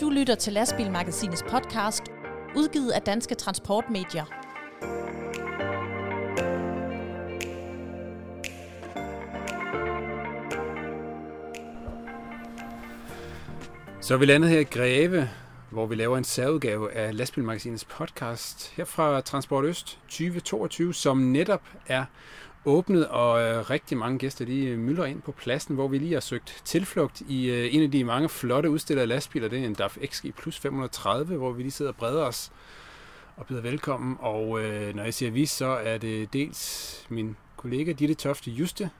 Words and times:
Du 0.00 0.10
lytter 0.10 0.34
til 0.34 0.52
Lastbilmagasinets 0.52 1.44
podcast, 1.48 2.02
udgivet 2.56 2.90
af 2.90 3.02
Danske 3.02 3.34
Transportmedier. 3.34 4.24
Så 14.00 14.14
er 14.14 14.18
vi 14.18 14.26
landet 14.26 14.50
her 14.50 14.58
i 14.58 14.64
Greve, 14.64 15.28
hvor 15.70 15.86
vi 15.86 15.94
laver 15.94 16.18
en 16.18 16.24
særudgave 16.24 16.92
af 16.92 17.16
Lastbilmagasinets 17.16 17.84
podcast 17.84 18.72
her 18.76 18.84
fra 18.84 19.20
Transport 19.20 19.64
Øst 19.64 19.98
2022, 20.08 20.94
som 20.94 21.18
netop 21.18 21.62
er 21.86 22.04
åbnet, 22.66 23.08
og 23.08 23.42
øh, 23.42 23.70
rigtig 23.70 23.98
mange 23.98 24.18
gæster 24.18 24.44
de 24.44 24.64
øh, 24.64 24.78
mylder 24.78 25.04
ind 25.04 25.22
på 25.22 25.32
pladsen, 25.32 25.74
hvor 25.74 25.88
vi 25.88 25.98
lige 25.98 26.12
har 26.12 26.20
søgt 26.20 26.62
tilflugt 26.64 27.20
i 27.20 27.50
øh, 27.50 27.74
en 27.74 27.82
af 27.82 27.90
de 27.90 28.04
mange 28.04 28.28
flotte 28.28 28.70
udstillede 28.70 29.06
lastbiler. 29.06 29.48
Det 29.48 29.58
er 29.58 29.66
en 29.66 29.74
DAF 29.74 29.98
XG 30.06 30.34
Plus 30.34 30.58
530, 30.58 31.36
hvor 31.36 31.52
vi 31.52 31.62
lige 31.62 31.72
sidder 31.72 31.90
og 31.90 31.96
breder 31.96 32.22
os 32.22 32.52
og 33.36 33.46
byder 33.46 33.60
velkommen. 33.60 34.16
Og 34.20 34.60
øh, 34.60 34.94
når 34.94 35.02
jeg 35.02 35.14
siger 35.14 35.30
vi, 35.30 35.46
så 35.46 35.66
er 35.66 35.98
det 35.98 36.32
dels 36.32 37.06
min 37.08 37.36
kollega 37.56 37.92
Ditte 37.92 38.14
Tofte 38.14 38.50
Juste, 38.50 38.90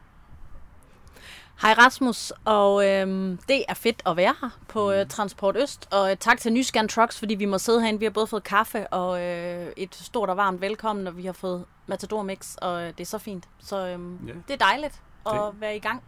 Hej 1.63 1.73
Rasmus, 1.79 2.33
og 2.45 2.87
øhm, 2.89 3.39
det 3.49 3.65
er 3.69 3.75
fedt 3.75 4.03
at 4.07 4.17
være 4.17 4.35
her 4.41 4.49
på 4.69 4.93
øh, 4.93 5.07
Transport 5.09 5.57
Øst, 5.57 5.89
og 5.93 6.11
øh, 6.11 6.17
tak 6.21 6.39
til 6.41 6.53
Nyscan 6.53 6.89
Trucks, 6.89 7.19
fordi 7.19 7.35
vi 7.35 7.45
må 7.45 7.59
sidde 7.59 7.81
herinde. 7.81 7.99
Vi 7.99 8.05
har 8.05 8.11
både 8.11 8.27
fået 8.27 8.45
kaffe 8.45 8.87
og 8.89 9.23
øh, 9.23 9.67
et 9.77 9.95
stort 9.95 10.31
og 10.31 10.37
varmt 10.37 10.61
velkommen, 10.61 11.07
og 11.07 11.17
vi 11.17 11.27
har 11.27 11.33
fået 11.33 11.65
Matador 11.87 12.23
Mix, 12.23 12.55
og 12.57 12.83
øh, 12.83 12.89
det 12.89 13.01
er 13.01 13.05
så 13.05 13.19
fint. 13.19 13.45
Så 13.59 13.87
øhm, 13.89 14.19
Ja. 14.27 14.33
det 14.49 14.55
er 14.63 14.65
dejligt 14.65 15.01
at 15.27 15.33
Det- 15.33 15.61
være 15.61 15.77
i 15.77 15.79
gang. 15.79 16.03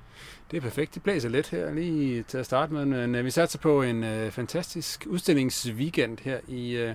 Det 0.50 0.56
er 0.56 0.60
perfekt. 0.60 0.94
Det 0.94 1.02
blæser 1.02 1.28
lidt 1.28 1.48
her 1.50 1.70
lige 1.72 2.22
til 2.22 2.38
at 2.38 2.46
starte 2.46 2.72
med, 2.74 2.84
men 2.84 3.14
øh, 3.14 3.24
vi 3.24 3.30
satser 3.30 3.58
på 3.58 3.82
en 3.82 4.04
øh, 4.04 4.30
fantastisk 4.30 5.06
udstillingsweekend 5.10 6.18
her 6.22 6.38
i, 6.48 6.70
øh, 6.76 6.94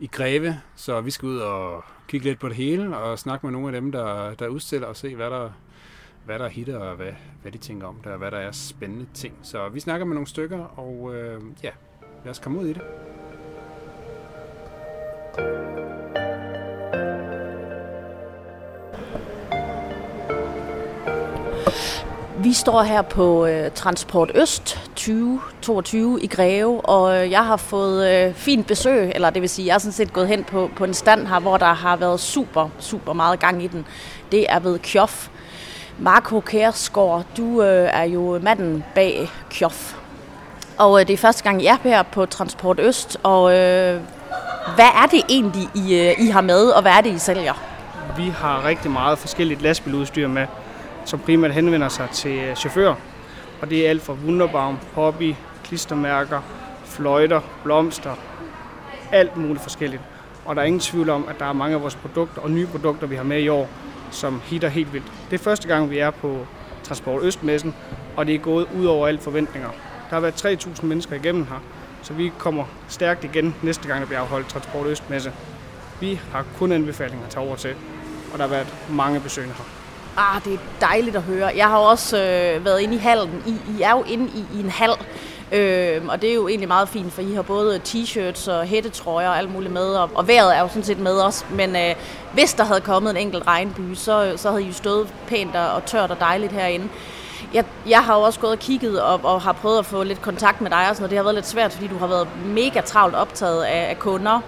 i 0.00 0.06
Greve, 0.06 0.60
så 0.76 1.00
vi 1.00 1.10
skal 1.10 1.26
ud 1.28 1.38
og 1.38 1.84
kigge 2.08 2.26
lidt 2.26 2.40
på 2.40 2.48
det 2.48 2.56
hele 2.56 2.96
og 2.96 3.18
snakke 3.18 3.46
med 3.46 3.52
nogle 3.52 3.68
af 3.68 3.72
dem, 3.82 3.92
der, 3.92 4.34
der 4.34 4.48
udstiller 4.48 4.86
og 4.86 4.96
se, 4.96 5.14
hvad 5.16 5.30
der, 5.30 5.50
hvad 6.24 6.38
der 6.38 6.44
er 6.44 6.48
hitter 6.48 6.78
og 6.78 6.96
hvad, 6.96 7.12
hvad 7.42 7.52
de 7.52 7.58
tænker 7.58 7.86
om 7.86 7.96
det, 8.04 8.12
og 8.12 8.18
hvad 8.18 8.30
der 8.30 8.38
er 8.38 8.52
spændende 8.52 9.06
ting. 9.14 9.34
Så 9.42 9.68
vi 9.68 9.80
snakker 9.80 10.06
med 10.06 10.14
nogle 10.14 10.26
stykker, 10.26 10.58
og 10.58 11.14
øh, 11.14 11.40
ja, 11.62 11.70
lad 12.24 12.30
os 12.30 12.38
komme 12.38 12.60
ud 12.60 12.66
i 12.66 12.72
det. 12.72 12.82
Vi 22.38 22.52
står 22.52 22.82
her 22.82 23.02
på 23.02 23.46
øh, 23.46 23.70
Transport 23.70 24.30
Øst 24.34 24.78
2022 24.96 26.22
i 26.22 26.26
Greve, 26.26 26.80
og 26.80 27.22
øh, 27.22 27.30
jeg 27.30 27.46
har 27.46 27.56
fået 27.56 28.26
øh, 28.28 28.34
fint 28.34 28.66
besøg, 28.66 29.12
eller 29.14 29.30
det 29.30 29.42
vil 29.42 29.50
sige, 29.50 29.66
jeg 29.66 29.74
er 29.74 29.78
sådan 29.78 29.92
set 29.92 30.12
gået 30.12 30.28
hen 30.28 30.44
på, 30.44 30.70
på 30.76 30.84
en 30.84 30.94
stand 30.94 31.26
her, 31.26 31.40
hvor 31.40 31.56
der 31.56 31.72
har 31.72 31.96
været 31.96 32.20
super, 32.20 32.68
super 32.78 33.12
meget 33.12 33.40
gang 33.40 33.62
i 33.62 33.66
den. 33.66 33.86
Det 34.32 34.46
er 34.48 34.58
ved 34.58 34.78
Kjof. 34.78 35.28
Marco 35.98 36.40
Kærsgaard, 36.40 37.24
du 37.36 37.62
øh, 37.62 37.88
er 37.92 38.02
jo 38.04 38.38
manden 38.42 38.84
bag 38.94 39.30
Kjof. 39.50 39.94
Og 40.78 41.00
øh, 41.00 41.06
det 41.06 41.12
er 41.12 41.16
første 41.16 41.42
gang, 41.42 41.62
jeg 41.62 41.78
er 41.84 41.88
her 41.88 42.02
på 42.02 42.26
Transport 42.26 42.80
Øst, 42.80 43.16
og 43.22 43.50
øh, 43.50 44.00
hvad 44.74 44.90
er 45.02 45.06
det 45.10 45.22
egentlig, 45.28 45.68
I, 45.74 45.98
øh, 45.98 46.26
I 46.26 46.28
har 46.28 46.40
med, 46.40 46.66
og 46.66 46.82
hvad 46.82 46.92
er 46.92 47.00
det, 47.00 47.14
I 47.14 47.18
sælger? 47.18 47.54
Vi 48.16 48.28
har 48.28 48.64
rigtig 48.64 48.90
meget 48.90 49.18
forskelligt 49.18 49.62
lastbiludstyr 49.62 50.28
med, 50.28 50.46
som 51.04 51.18
primært 51.18 51.52
henvender 51.52 51.88
sig 51.88 52.08
til 52.12 52.38
øh, 52.38 52.56
chauffører. 52.56 52.94
Og 53.62 53.70
det 53.70 53.86
er 53.86 53.90
alt 53.90 54.02
fra 54.02 54.12
Wunderbaum, 54.12 54.78
hobby, 54.94 55.34
klistermærker, 55.64 56.40
fløjter, 56.84 57.40
blomster, 57.62 58.14
alt 59.12 59.36
muligt 59.36 59.62
forskelligt. 59.62 60.02
Og 60.44 60.56
der 60.56 60.62
er 60.62 60.66
ingen 60.66 60.80
tvivl 60.80 61.10
om, 61.10 61.26
at 61.28 61.38
der 61.38 61.46
er 61.46 61.52
mange 61.52 61.74
af 61.74 61.82
vores 61.82 61.94
produkter 61.94 62.42
og 62.42 62.50
nye 62.50 62.66
produkter, 62.66 63.06
vi 63.06 63.16
har 63.16 63.22
med 63.22 63.40
i 63.40 63.48
år, 63.48 63.68
som 64.14 64.42
hitter 64.44 64.68
helt 64.68 64.92
vildt. 64.92 65.12
Det 65.30 65.40
er 65.40 65.44
første 65.44 65.68
gang, 65.68 65.90
vi 65.90 65.98
er 65.98 66.10
på 66.10 66.46
Transport 66.82 67.22
Østmessen, 67.22 67.74
og 68.16 68.26
det 68.26 68.34
er 68.34 68.38
gået 68.38 68.66
ud 68.78 68.86
over 68.86 69.06
alle 69.06 69.20
forventninger. 69.20 69.68
Der 70.10 70.16
har 70.16 70.20
været 70.20 70.44
3.000 70.44 70.86
mennesker 70.86 71.16
igennem 71.16 71.46
her, 71.46 71.62
så 72.02 72.12
vi 72.12 72.32
kommer 72.38 72.64
stærkt 72.88 73.24
igen 73.24 73.54
næste 73.62 73.88
gang, 73.88 74.00
der 74.00 74.06
bliver 74.06 74.20
afholdt 74.20 74.48
Transport 74.48 74.86
Østmesse. 74.86 75.32
Vi 76.00 76.20
har 76.32 76.44
kun 76.58 76.72
anbefalinger 76.72 77.24
at 77.26 77.30
tage 77.30 77.46
over 77.46 77.56
til, 77.56 77.74
og 78.32 78.38
der 78.38 78.44
har 78.44 78.50
været 78.50 78.74
mange 78.90 79.20
besøgende 79.20 79.54
her. 79.54 79.64
Ah, 80.16 80.44
det 80.44 80.54
er 80.54 80.58
dejligt 80.80 81.16
at 81.16 81.22
høre. 81.22 81.52
Jeg 81.56 81.68
har 81.68 81.78
også 81.78 82.16
øh, 82.16 82.64
været 82.64 82.80
inde 82.80 82.94
i 82.94 82.98
hallen. 82.98 83.42
I, 83.46 83.50
I 83.78 83.82
er 83.82 83.90
jo 83.90 84.02
inde 84.02 84.30
i, 84.34 84.56
i 84.56 84.60
en 84.60 84.70
hal, 84.70 84.90
øh, 85.52 86.02
og 86.08 86.22
det 86.22 86.30
er 86.30 86.34
jo 86.34 86.48
egentlig 86.48 86.68
meget 86.68 86.88
fint, 86.88 87.12
for 87.12 87.22
I 87.22 87.34
har 87.34 87.42
både 87.42 87.80
t-shirts 87.88 88.50
og 88.50 88.64
hættetrøjer 88.64 89.28
og 89.28 89.38
alt 89.38 89.52
muligt 89.52 89.72
med, 89.72 89.86
og, 89.86 90.10
og 90.14 90.28
vejret 90.28 90.56
er 90.56 90.60
jo 90.60 90.68
sådan 90.68 90.84
set 90.84 90.98
med 90.98 91.20
os. 91.20 91.46
Men 91.50 91.76
øh, 91.76 91.94
hvis 92.32 92.54
der 92.54 92.64
havde 92.64 92.80
kommet 92.80 93.10
en 93.10 93.16
enkelt 93.16 93.46
regnby, 93.46 93.94
så, 93.94 94.32
så 94.36 94.50
havde 94.50 94.62
I 94.62 94.66
jo 94.66 94.72
stået 94.72 95.14
pænt 95.26 95.56
og, 95.56 95.70
og 95.70 95.84
tørt 95.84 96.10
og 96.10 96.20
dejligt 96.20 96.52
herinde. 96.52 96.88
Jeg, 97.54 97.64
jeg 97.88 98.04
har 98.04 98.16
jo 98.16 98.22
også 98.22 98.40
gået 98.40 98.52
og 98.52 98.58
kigget 98.58 99.02
og, 99.02 99.20
og 99.22 99.42
har 99.42 99.52
prøvet 99.52 99.78
at 99.78 99.86
få 99.86 100.02
lidt 100.02 100.22
kontakt 100.22 100.60
med 100.60 100.70
dig 100.70 100.90
og 100.90 100.96
sådan 100.96 101.02
noget. 101.02 101.10
Det 101.10 101.18
har 101.18 101.22
været 101.22 101.34
lidt 101.34 101.46
svært, 101.46 101.72
fordi 101.72 101.86
du 101.86 101.98
har 101.98 102.06
været 102.06 102.28
mega 102.46 102.80
travlt 102.80 103.14
optaget 103.14 103.62
af, 103.62 103.90
af 103.90 103.98
kunder. 103.98 104.40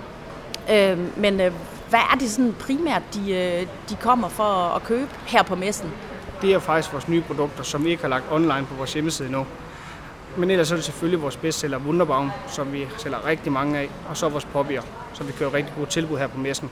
Øh, 0.71 1.19
men 1.19 1.41
øh, 1.41 1.53
hvad 1.89 2.01
er 2.13 2.17
det 2.21 2.31
sådan 2.31 2.57
primært, 2.61 3.03
de, 3.15 3.33
øh, 3.33 3.67
de 3.89 3.97
kommer 4.01 4.29
for 4.29 4.75
at 4.77 4.85
købe 4.85 5.11
her 5.27 5.43
på 5.43 5.55
messen? 5.55 5.93
Det 6.43 6.53
er 6.55 6.59
faktisk 6.59 6.93
vores 6.93 7.09
nye 7.09 7.23
produkter, 7.23 7.63
som 7.63 7.85
vi 7.85 7.91
ikke 7.91 8.03
har 8.03 8.09
lagt 8.09 8.25
online 8.31 8.67
på 8.69 8.75
vores 8.75 8.93
hjemmeside 8.93 9.33
nu. 9.33 9.47
Men 10.37 10.51
ellers 10.51 10.71
er 10.73 10.77
det 10.77 10.85
selvfølgelig 10.85 11.23
vores 11.23 11.37
bestseller 11.37 11.79
Wunderbaum, 11.79 12.31
som 12.49 12.73
vi 12.73 12.87
sælger 12.99 13.27
rigtig 13.27 13.53
mange 13.53 13.79
af, 13.79 13.89
og 14.09 14.17
så 14.17 14.29
vores 14.29 14.45
poppier, 14.45 14.83
som 15.15 15.27
vi 15.29 15.33
kører 15.33 15.55
rigtig 15.55 15.75
gode 15.77 15.91
tilbud 15.91 16.19
her 16.19 16.27
på 16.27 16.39
messen. 16.39 16.71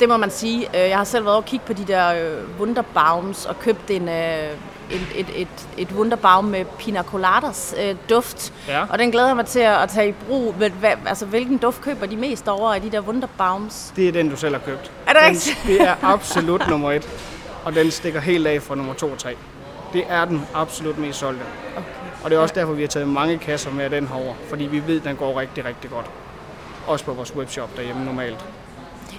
Det 0.00 0.08
må 0.08 0.16
man 0.16 0.30
sige. 0.30 0.66
Øh, 0.74 0.88
Jeg 0.88 0.96
har 0.96 1.04
selv 1.04 1.24
været 1.24 1.34
over 1.34 1.42
og 1.42 1.48
kigge 1.48 1.66
på 1.66 1.72
de 1.72 1.84
der 1.84 2.08
øh, 2.14 2.60
Wunderbaums 2.60 3.46
og 3.46 3.58
købt 3.60 3.90
en, 3.90 4.08
øh, 4.08 4.44
et, 4.90 5.00
et, 5.14 5.26
et, 5.36 5.48
et 5.76 5.88
Wunderbaum 5.96 6.44
med 6.44 6.64
pina 6.78 7.02
coladas 7.02 7.74
øh, 7.82 7.94
duft. 8.10 8.52
Ja. 8.68 8.84
Og 8.90 8.98
den 8.98 9.10
glæder 9.10 9.26
jeg 9.26 9.36
mig 9.36 9.46
til 9.46 9.60
at, 9.60 9.76
at 9.82 9.88
tage 9.88 10.08
i 10.08 10.12
brug. 10.12 10.54
Men 10.58 10.72
hvad, 10.72 10.90
altså, 11.06 11.26
hvilken 11.26 11.58
duft 11.58 11.80
køber 11.82 12.06
de 12.06 12.16
mest 12.16 12.48
over 12.48 12.74
af 12.74 12.80
de 12.82 12.90
der 12.90 13.00
Wunderbaums? 13.00 13.92
Det 13.96 14.08
er 14.08 14.12
den, 14.12 14.30
du 14.30 14.36
selv 14.36 14.54
har 14.54 14.62
købt. 14.66 14.92
Er 15.06 15.12
det 15.12 15.22
rigtigt? 15.22 15.58
Det 15.66 15.80
er 15.80 15.94
absolut 16.14 16.68
nummer 16.68 16.92
et, 16.92 17.08
og 17.64 17.74
den 17.74 17.90
stikker 17.90 18.20
helt 18.20 18.46
af 18.46 18.62
fra 18.62 18.74
nummer 18.74 18.94
2 18.94 19.06
og 19.06 19.18
3. 19.18 19.36
Det 19.92 20.04
er 20.08 20.24
den 20.24 20.42
absolut 20.54 20.98
mest 20.98 21.18
solgte. 21.18 21.44
Okay. 21.76 21.86
Og 22.24 22.30
det 22.30 22.36
er 22.36 22.40
også 22.40 22.54
derfor, 22.54 22.72
vi 22.72 22.80
har 22.80 22.88
taget 22.88 23.08
mange 23.08 23.38
kasser 23.38 23.70
med 23.70 23.84
af 23.84 23.90
den 23.90 24.06
herover, 24.06 24.34
fordi 24.48 24.64
vi 24.64 24.82
ved, 24.86 24.98
at 24.98 25.04
den 25.04 25.16
går 25.16 25.40
rigtig, 25.40 25.64
rigtig 25.64 25.90
godt. 25.90 26.06
Også 26.86 27.04
på 27.04 27.12
vores 27.12 27.36
webshop 27.36 27.76
derhjemme 27.76 28.04
normalt. 28.04 28.44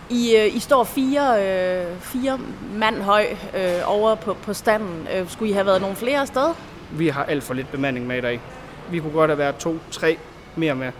I, 0.09 0.35
øh, 0.35 0.55
I 0.55 0.59
står 0.59 0.83
fire, 0.83 1.43
øh, 1.43 1.85
fire 1.99 2.39
mand 2.73 3.01
høj 3.01 3.25
øh, 3.53 3.81
over 3.85 4.15
på, 4.15 4.33
på 4.33 4.53
standen. 4.53 5.07
Øh, 5.15 5.29
skulle 5.29 5.49
I 5.49 5.53
have 5.53 5.65
været 5.65 5.81
nogle 5.81 5.95
flere 5.95 6.19
afsted? 6.19 6.53
Vi 6.91 7.07
har 7.07 7.23
alt 7.23 7.43
for 7.43 7.53
lidt 7.53 7.71
bemanding 7.71 8.07
med 8.07 8.17
i 8.17 8.21
dag. 8.21 8.41
Vi 8.91 8.99
kunne 8.99 9.11
godt 9.11 9.29
have 9.29 9.37
været 9.37 9.55
to, 9.55 9.77
tre 9.91 10.17
mere 10.55 10.75
med. 10.75 10.91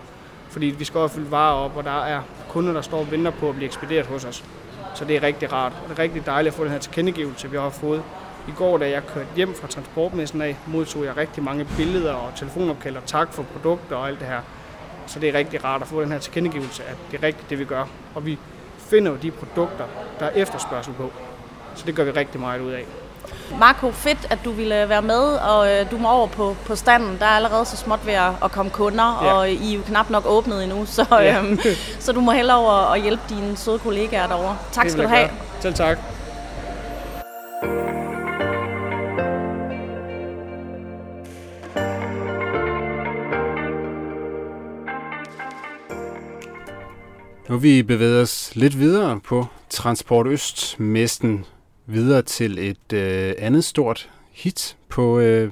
Fordi 0.48 0.66
vi 0.66 0.84
skal 0.84 1.00
også 1.00 1.14
fylde 1.14 1.30
varer 1.30 1.54
op, 1.54 1.76
og 1.76 1.84
der 1.84 2.04
er 2.04 2.20
kunder, 2.48 2.72
der 2.72 2.80
står 2.80 2.98
og 2.98 3.10
venter 3.10 3.30
på 3.30 3.48
at 3.48 3.54
blive 3.54 3.66
ekspederet 3.66 4.06
hos 4.06 4.24
os. 4.24 4.44
Så 4.94 5.04
det 5.04 5.16
er 5.16 5.22
rigtig 5.22 5.52
rart. 5.52 5.72
Og 5.82 5.90
det 5.90 5.98
er 5.98 6.02
rigtig 6.02 6.26
dejligt 6.26 6.52
at 6.52 6.56
få 6.56 6.64
den 6.64 6.72
her 6.72 6.78
tilkendegivelse, 6.78 7.50
vi 7.50 7.56
har 7.56 7.70
fået. 7.70 8.02
I 8.48 8.50
går, 8.56 8.78
da 8.78 8.90
jeg 8.90 9.02
kørte 9.14 9.26
hjem 9.36 9.54
fra 9.60 9.68
transportmessen 9.68 10.42
af, 10.42 10.56
modtog 10.66 11.04
jeg 11.04 11.16
rigtig 11.16 11.42
mange 11.42 11.64
billeder 11.76 12.12
og 12.12 12.32
telefonopkald 12.36 12.96
og 12.96 13.02
tak 13.06 13.32
for 13.32 13.42
produkter 13.42 13.96
og 13.96 14.08
alt 14.08 14.18
det 14.20 14.28
her. 14.28 14.40
Så 15.06 15.18
det 15.18 15.28
er 15.28 15.38
rigtig 15.38 15.64
rart 15.64 15.82
at 15.82 15.88
få 15.88 16.02
den 16.02 16.12
her 16.12 16.18
tilkendegivelse, 16.18 16.82
at 16.84 16.96
det 17.10 17.18
er 17.22 17.26
rigtigt, 17.26 17.50
det 17.50 17.58
vi 17.58 17.64
gør. 17.64 17.84
Og 18.14 18.26
vi 18.26 18.38
finder 18.78 19.10
jo 19.10 19.16
de 19.16 19.30
produkter, 19.30 19.84
der 20.20 20.26
er 20.26 20.30
efterspørgsel 20.30 20.92
på. 20.92 21.12
Så 21.74 21.82
det 21.86 21.94
gør 21.94 22.04
vi 22.04 22.10
rigtig 22.10 22.40
meget 22.40 22.60
ud 22.60 22.70
af. 22.70 22.84
Marco, 23.58 23.90
fedt, 23.90 24.26
at 24.30 24.38
du 24.44 24.50
ville 24.50 24.88
være 24.88 25.02
med, 25.02 25.22
og 25.22 25.70
øh, 25.72 25.90
du 25.90 25.98
må 25.98 26.08
over 26.10 26.26
på, 26.26 26.56
på 26.66 26.76
standen. 26.76 27.16
Der 27.18 27.24
er 27.26 27.30
allerede 27.30 27.64
så 27.64 27.76
småt 27.76 28.06
ved 28.06 28.12
at, 28.14 28.30
at 28.44 28.52
komme 28.52 28.70
kunder, 28.70 29.20
Ja. 29.24 29.32
og 29.32 29.50
I 29.50 29.72
er 29.72 29.76
jo 29.76 29.82
knap 29.86 30.10
nok 30.10 30.24
åbnet 30.26 30.62
endnu, 30.64 30.86
så, 30.96 31.06
Ja. 31.10 31.38
øhm, 31.38 31.58
så 31.98 32.12
du 32.12 32.20
må 32.20 32.32
hellere 32.32 32.56
over 32.56 32.70
og 32.72 32.96
hjælpe 32.98 33.22
dine 33.28 33.56
søde 33.56 33.78
kollegaer 33.78 34.26
derovre. 34.26 34.56
Tak 34.72 34.88
skal 34.90 35.04
du 35.04 35.08
have. 35.08 35.28
gøre. 35.28 35.36
Selv 35.60 35.74
tak. 35.74 35.98
Nu 47.52 47.58
vi 47.58 47.82
bevæget 47.82 48.22
os 48.22 48.56
lidt 48.56 48.78
videre 48.78 49.20
på 49.20 49.46
Transport 49.70 50.26
Øst-mesten, 50.26 51.44
videre 51.86 52.22
til 52.22 52.58
et 52.58 52.92
øh, 52.92 53.34
andet 53.38 53.64
stort 53.64 54.10
hit 54.30 54.76
på, 54.88 55.18
øh, 55.18 55.50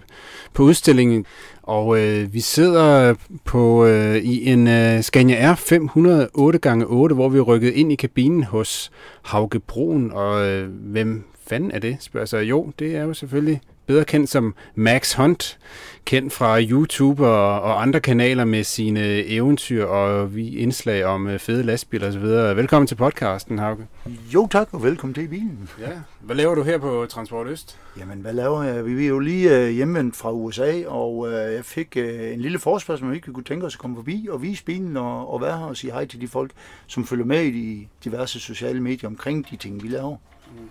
på 0.55 0.63
udstillingen. 0.63 1.27
Og 1.63 1.99
øh, 1.99 2.35
vi 2.35 2.41
sidder 2.41 3.15
på 3.45 3.87
øh, 3.87 4.17
i 4.17 4.51
en 4.51 4.69
øh, 4.69 5.01
Scania 5.01 5.53
R 5.53 5.55
508 5.55 6.59
x 6.59 6.67
8 6.87 7.15
hvor 7.15 7.29
vi 7.29 7.39
er 7.39 7.43
rykket 7.43 7.73
ind 7.73 7.93
i 7.93 7.97
kabinen 7.97 8.45
hos 8.45 8.91
Hauge 9.23 9.61
Broen. 9.61 10.13
Og 10.13 10.47
øh, 10.47 10.69
hvem 10.71 11.25
fanden 11.47 11.71
er 11.71 11.79
det, 11.79 11.97
spørger 12.01 12.27
sig. 12.27 12.41
så. 12.41 12.47
Jo, 12.47 12.73
det 12.79 12.97
er 12.97 13.03
jo 13.03 13.15
selvfølgelig 13.15 13.61
bedre 13.91 14.05
kendt 14.05 14.31
som 14.31 14.55
Max 14.75 15.13
Hunt, 15.15 15.59
kendt 16.05 16.33
fra 16.33 16.61
YouTube 16.63 17.27
og, 17.27 17.63
og 17.63 17.83
andre 17.83 18.01
kanaler 18.01 18.45
med 18.45 18.65
sine 18.65 19.01
eventyr 19.27 19.85
og 19.85 20.35
vi 20.35 20.57
indslag 20.57 21.05
om 21.05 21.27
øh, 21.27 21.39
fede 21.39 21.63
lastbiler 21.63 22.09
osv. 22.09 22.23
Velkommen 22.57 22.87
til 22.87 22.95
podcasten, 22.95 23.59
Hauke. 23.59 23.87
Jo 24.35 24.49
tak, 24.51 24.69
og 24.73 24.83
velkommen 24.83 25.15
til 25.15 25.29
bilen. 25.29 25.69
Ja. 25.81 25.91
Hvad 26.21 26.37
laver 26.37 26.55
du 26.55 26.63
her 26.63 26.79
på 26.79 27.07
Transport 27.09 27.47
Øst? 27.47 27.79
Jamen, 27.99 28.19
hvad 28.19 28.33
laver 28.33 28.63
jeg? 28.63 28.87
Vi 28.87 29.05
er 29.05 29.09
jo 29.09 29.19
lige 29.19 29.59
øh, 29.59 29.71
hjemvendt 29.71 30.17
fra 30.17 30.33
USA, 30.33 30.87
og 30.87 31.29
øh, 31.29 31.55
jeg 31.55 31.65
fik 31.65 31.97
en 31.97 32.41
lille 32.41 32.59
forspørgsel, 32.59 33.05
om 33.05 33.11
vi 33.11 33.17
ikke 33.17 33.33
kunne 33.33 33.45
tænke 33.45 33.67
os 33.67 33.75
at 33.75 33.79
komme 33.79 33.97
forbi 33.97 34.29
og 34.31 34.43
vise 34.43 34.65
bilen 34.65 34.97
og, 34.97 35.33
og 35.33 35.41
være 35.41 35.59
her 35.59 35.65
og 35.65 35.77
sige 35.77 35.93
hej 35.93 36.07
til 36.07 36.21
de 36.21 36.29
folk, 36.29 36.51
som 36.87 37.07
følger 37.07 37.25
med 37.25 37.43
i 37.43 37.51
de 37.51 37.87
diverse 38.05 38.41
sociale 38.41 38.81
medier 38.81 39.09
omkring 39.09 39.51
de 39.51 39.57
ting, 39.57 39.83
vi 39.83 39.89
laver. 39.89 40.17
Mm. 40.53 40.71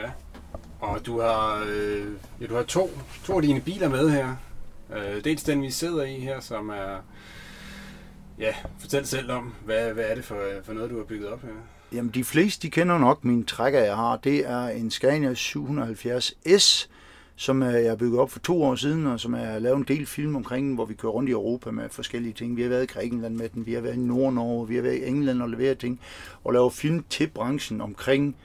Ja, 0.00 0.10
og 0.82 1.06
du 1.06 1.20
har, 1.20 1.64
øh, 1.68 2.06
ja, 2.40 2.46
du 2.46 2.54
har 2.54 2.62
to, 2.62 2.90
to 3.24 3.36
af 3.36 3.42
dine 3.42 3.60
biler 3.60 3.88
med 3.88 4.10
her. 4.10 4.36
Øh, 4.96 5.24
dels 5.24 5.42
den, 5.42 5.62
vi 5.62 5.70
sidder 5.70 6.04
i 6.04 6.18
her, 6.20 6.40
som 6.40 6.68
er... 6.68 6.96
Ja, 8.38 8.54
fortæl 8.78 9.06
selv 9.06 9.30
om, 9.30 9.54
hvad, 9.64 9.92
hvad 9.92 10.04
er 10.04 10.14
det 10.14 10.24
for, 10.24 10.40
for 10.64 10.72
noget, 10.72 10.90
du 10.90 10.96
har 10.96 11.04
bygget 11.04 11.28
op 11.28 11.42
her? 11.42 11.50
Jamen, 11.92 12.10
de 12.10 12.24
fleste, 12.24 12.62
de 12.62 12.70
kender 12.70 12.98
nok 12.98 13.24
min 13.24 13.44
trækker, 13.44 13.80
jeg 13.80 13.96
har. 13.96 14.16
Det 14.16 14.48
er 14.50 14.68
en 14.68 14.90
Scania 14.90 15.32
770S, 15.32 16.88
som 17.36 17.62
øh, 17.62 17.82
jeg 17.82 17.90
har 17.90 17.96
bygget 17.96 18.20
op 18.20 18.30
for 18.30 18.38
to 18.38 18.62
år 18.62 18.74
siden, 18.74 19.06
og 19.06 19.20
som 19.20 19.34
jeg 19.34 19.46
har 19.46 19.58
lavet 19.58 19.76
en 19.76 19.84
del 19.88 20.06
film 20.06 20.36
omkring, 20.36 20.74
hvor 20.74 20.84
vi 20.84 20.94
kører 20.94 21.12
rundt 21.12 21.28
i 21.28 21.32
Europa 21.32 21.70
med 21.70 21.88
forskellige 21.90 22.32
ting. 22.32 22.56
Vi 22.56 22.62
har 22.62 22.68
været 22.68 22.82
i 22.82 22.92
Grækenland 22.92 23.36
med 23.36 23.48
den, 23.48 23.66
vi 23.66 23.72
har 23.72 23.80
været 23.80 23.94
i 23.94 23.98
Nord-Norge, 23.98 24.68
vi 24.68 24.74
har 24.74 24.82
været 24.82 24.96
i 24.96 25.06
England 25.06 25.42
og 25.42 25.48
leveret 25.48 25.78
ting, 25.78 26.00
og 26.44 26.52
lavet 26.52 26.72
film 26.72 27.04
til 27.10 27.28
branchen 27.28 27.80
omkring 27.80 28.36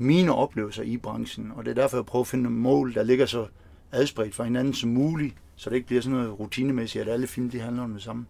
mine 0.00 0.34
oplevelser 0.34 0.82
i 0.82 0.96
branchen. 0.96 1.52
Og 1.56 1.64
det 1.64 1.70
er 1.70 1.74
derfor, 1.74 1.96
jeg 1.96 2.06
prøver 2.06 2.22
at 2.22 2.28
finde 2.28 2.50
mål, 2.50 2.94
der 2.94 3.02
ligger 3.02 3.26
så 3.26 3.46
adspredt 3.92 4.34
fra 4.34 4.44
hinanden 4.44 4.74
som 4.74 4.90
muligt, 4.90 5.34
så 5.56 5.70
det 5.70 5.76
ikke 5.76 5.86
bliver 5.86 6.02
sådan 6.02 6.18
noget 6.18 6.40
rutinemæssigt, 6.40 7.02
at 7.02 7.12
alle 7.12 7.26
film 7.26 7.50
de 7.50 7.60
handler 7.60 7.82
om 7.82 7.92
det 7.92 8.02
samme. 8.02 8.26